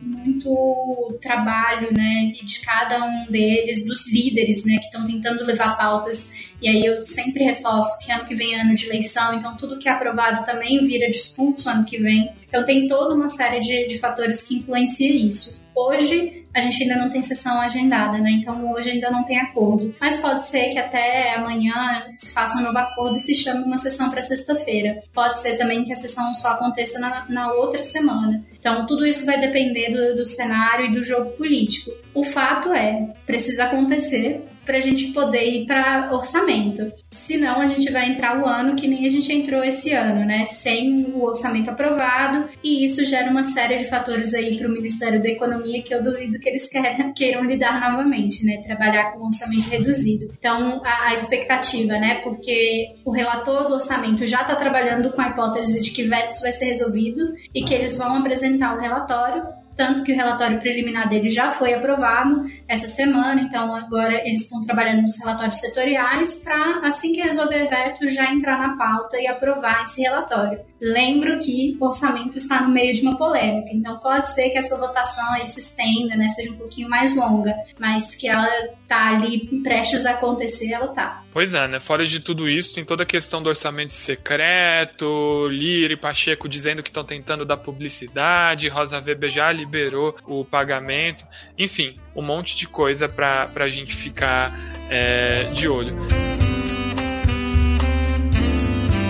muito 0.00 1.18
trabalho, 1.20 1.92
né, 1.92 2.32
de 2.32 2.60
cada 2.60 3.04
um 3.04 3.26
deles, 3.26 3.84
dos 3.84 4.12
líderes, 4.12 4.64
né, 4.64 4.78
que 4.78 4.84
estão 4.84 5.04
tentando 5.04 5.44
levar 5.44 5.76
pautas. 5.76 6.52
E 6.62 6.68
aí 6.68 6.84
eu 6.84 7.04
sempre 7.04 7.42
reforço 7.42 7.98
que 8.04 8.12
ano 8.12 8.24
que 8.24 8.34
vem 8.34 8.54
é 8.54 8.60
ano 8.60 8.74
de 8.74 8.86
eleição, 8.86 9.34
então 9.34 9.56
tudo 9.56 9.78
que 9.78 9.88
é 9.88 9.92
aprovado 9.92 10.44
também 10.44 10.86
vira 10.86 11.10
discurso 11.10 11.68
ano 11.68 11.84
que 11.84 11.98
vem. 11.98 12.32
Então 12.48 12.64
tem 12.64 12.86
toda 12.86 13.14
uma 13.14 13.28
série 13.28 13.58
de, 13.60 13.88
de 13.88 13.98
fatores 13.98 14.42
que 14.42 14.56
influenciam 14.56 15.28
isso. 15.28 15.63
Hoje 15.74 16.44
a 16.54 16.60
gente 16.60 16.82
ainda 16.82 16.96
não 16.96 17.10
tem 17.10 17.22
sessão 17.22 17.60
agendada, 17.60 18.18
né? 18.18 18.30
Então 18.30 18.72
hoje 18.72 18.90
ainda 18.90 19.10
não 19.10 19.24
tem 19.24 19.38
acordo. 19.38 19.94
Mas 20.00 20.18
pode 20.18 20.44
ser 20.46 20.68
que 20.70 20.78
até 20.78 21.34
amanhã 21.34 21.74
se 22.16 22.32
faça 22.32 22.58
um 22.58 22.62
novo 22.62 22.78
acordo 22.78 23.16
e 23.16 23.20
se 23.20 23.34
chame 23.34 23.64
uma 23.64 23.76
sessão 23.76 24.08
para 24.08 24.22
sexta-feira. 24.22 25.00
Pode 25.12 25.40
ser 25.40 25.56
também 25.56 25.84
que 25.84 25.92
a 25.92 25.96
sessão 25.96 26.34
só 26.34 26.52
aconteça 26.52 26.98
na, 27.00 27.26
na 27.28 27.52
outra 27.52 27.82
semana. 27.82 28.44
Então 28.58 28.86
tudo 28.86 29.04
isso 29.04 29.26
vai 29.26 29.40
depender 29.40 29.90
do, 29.90 30.18
do 30.18 30.26
cenário 30.26 30.86
e 30.86 30.94
do 30.94 31.02
jogo 31.02 31.30
político. 31.32 31.90
O 32.14 32.22
fato 32.22 32.72
é, 32.72 33.12
precisa 33.26 33.64
acontecer 33.64 34.44
para 34.64 34.78
a 34.78 34.80
gente 34.80 35.08
poder 35.08 35.44
ir 35.44 35.66
para 35.66 36.10
orçamento. 36.12 36.92
Senão 37.10 37.60
a 37.60 37.66
gente 37.66 37.90
vai 37.90 38.10
entrar 38.10 38.40
o 38.40 38.46
ano 38.46 38.74
que 38.74 38.88
nem 38.88 39.06
a 39.06 39.10
gente 39.10 39.32
entrou 39.32 39.62
esse 39.62 39.92
ano, 39.92 40.24
né? 40.24 40.44
Sem 40.46 41.04
o 41.14 41.22
orçamento 41.22 41.70
aprovado, 41.70 42.48
e 42.62 42.84
isso 42.84 43.04
gera 43.04 43.30
uma 43.30 43.44
série 43.44 43.78
de 43.78 43.88
fatores 43.88 44.34
aí 44.34 44.56
para 44.58 44.68
o 44.68 44.72
Ministério 44.72 45.22
da 45.22 45.28
Economia 45.28 45.82
que 45.82 45.94
eu 45.94 46.02
duvido 46.02 46.38
que 46.38 46.48
eles 46.48 46.68
queiram, 46.68 47.12
queiram 47.14 47.44
lidar 47.44 47.80
novamente, 47.90 48.44
né? 48.44 48.62
Trabalhar 48.62 49.12
com 49.12 49.26
orçamento 49.26 49.68
reduzido. 49.68 50.32
Então, 50.38 50.82
a, 50.84 51.08
a 51.08 51.14
expectativa, 51.14 51.94
né? 51.98 52.16
Porque 52.22 52.94
o 53.04 53.10
relator 53.10 53.68
do 53.68 53.74
orçamento 53.74 54.26
já 54.26 54.42
está 54.42 54.54
trabalhando 54.56 55.10
com 55.12 55.20
a 55.20 55.28
hipótese 55.28 55.82
de 55.82 55.90
que 55.90 56.04
vetos 56.04 56.40
vai 56.40 56.52
ser 56.52 56.66
resolvido 56.66 57.34
e 57.54 57.62
que 57.62 57.74
eles 57.74 57.96
vão 57.96 58.16
apresentar 58.16 58.76
o 58.76 58.80
relatório 58.80 59.42
tanto 59.76 60.02
que 60.04 60.12
o 60.12 60.16
relatório 60.16 60.58
preliminar 60.58 61.08
dele 61.08 61.30
já 61.30 61.50
foi 61.50 61.74
aprovado 61.74 62.42
essa 62.68 62.88
semana, 62.88 63.42
então 63.42 63.74
agora 63.74 64.14
eles 64.26 64.42
estão 64.42 64.60
trabalhando 64.62 65.02
nos 65.02 65.18
relatórios 65.18 65.58
setoriais 65.58 66.42
para, 66.44 66.80
assim 66.86 67.12
que 67.12 67.20
resolver 67.20 67.66
veto, 67.66 68.08
já 68.08 68.32
entrar 68.32 68.58
na 68.58 68.76
pauta 68.76 69.18
e 69.18 69.26
aprovar 69.26 69.84
esse 69.84 70.02
relatório. 70.02 70.60
Lembro 70.80 71.38
que 71.38 71.76
o 71.80 71.86
orçamento 71.86 72.36
está 72.36 72.60
no 72.60 72.68
meio 72.68 72.92
de 72.92 73.02
uma 73.02 73.16
polêmica, 73.16 73.70
então 73.72 73.98
pode 73.98 74.32
ser 74.32 74.50
que 74.50 74.58
essa 74.58 74.76
votação 74.76 75.24
aí 75.32 75.46
se 75.46 75.60
estenda, 75.60 76.16
né, 76.16 76.28
seja 76.30 76.52
um 76.52 76.56
pouquinho 76.56 76.88
mais 76.88 77.16
longa, 77.16 77.54
mas 77.78 78.14
que 78.14 78.28
ela 78.28 78.48
tá 78.86 79.08
ali 79.08 79.60
prestes 79.62 80.04
a 80.06 80.12
acontecer, 80.12 80.72
ela 80.72 80.88
tá. 80.88 81.23
Pois 81.34 81.52
é, 81.52 81.66
né? 81.66 81.80
Fora 81.80 82.06
de 82.06 82.20
tudo 82.20 82.48
isso, 82.48 82.72
tem 82.72 82.84
toda 82.84 83.02
a 83.02 83.06
questão 83.06 83.42
do 83.42 83.48
orçamento 83.48 83.92
secreto, 83.92 85.48
Lira 85.48 85.92
e 85.92 85.96
Pacheco 85.96 86.48
dizendo 86.48 86.80
que 86.80 86.90
estão 86.90 87.02
tentando 87.02 87.44
dar 87.44 87.56
publicidade, 87.56 88.68
Rosa 88.68 89.00
Weber 89.00 89.28
já 89.30 89.50
liberou 89.50 90.14
o 90.26 90.44
pagamento, 90.44 91.26
enfim, 91.58 91.96
um 92.14 92.22
monte 92.22 92.54
de 92.54 92.68
coisa 92.68 93.08
para 93.08 93.50
a 93.52 93.68
gente 93.68 93.96
ficar 93.96 94.52
é, 94.88 95.50
de 95.52 95.66
olho. 95.66 95.92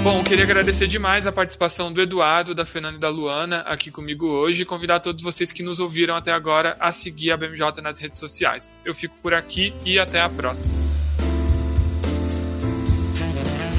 Bom, 0.02 0.24
queria 0.24 0.44
agradecer 0.44 0.86
demais 0.86 1.26
a 1.26 1.32
participação 1.32 1.92
do 1.92 2.00
Eduardo, 2.00 2.54
da 2.54 2.64
Fernanda 2.64 2.96
e 2.96 3.00
da 3.00 3.10
Luana 3.10 3.58
aqui 3.60 3.90
comigo 3.90 4.26
hoje 4.26 4.62
e 4.62 4.64
convidar 4.64 5.00
todos 5.00 5.22
vocês 5.22 5.52
que 5.52 5.62
nos 5.62 5.78
ouviram 5.78 6.16
até 6.16 6.32
agora 6.32 6.74
a 6.80 6.90
seguir 6.90 7.32
a 7.32 7.36
BMJ 7.36 7.82
nas 7.82 7.98
redes 7.98 8.18
sociais. 8.18 8.70
Eu 8.82 8.94
fico 8.94 9.14
por 9.22 9.34
aqui 9.34 9.74
e 9.84 9.98
até 9.98 10.22
a 10.22 10.28
próxima. 10.30 10.93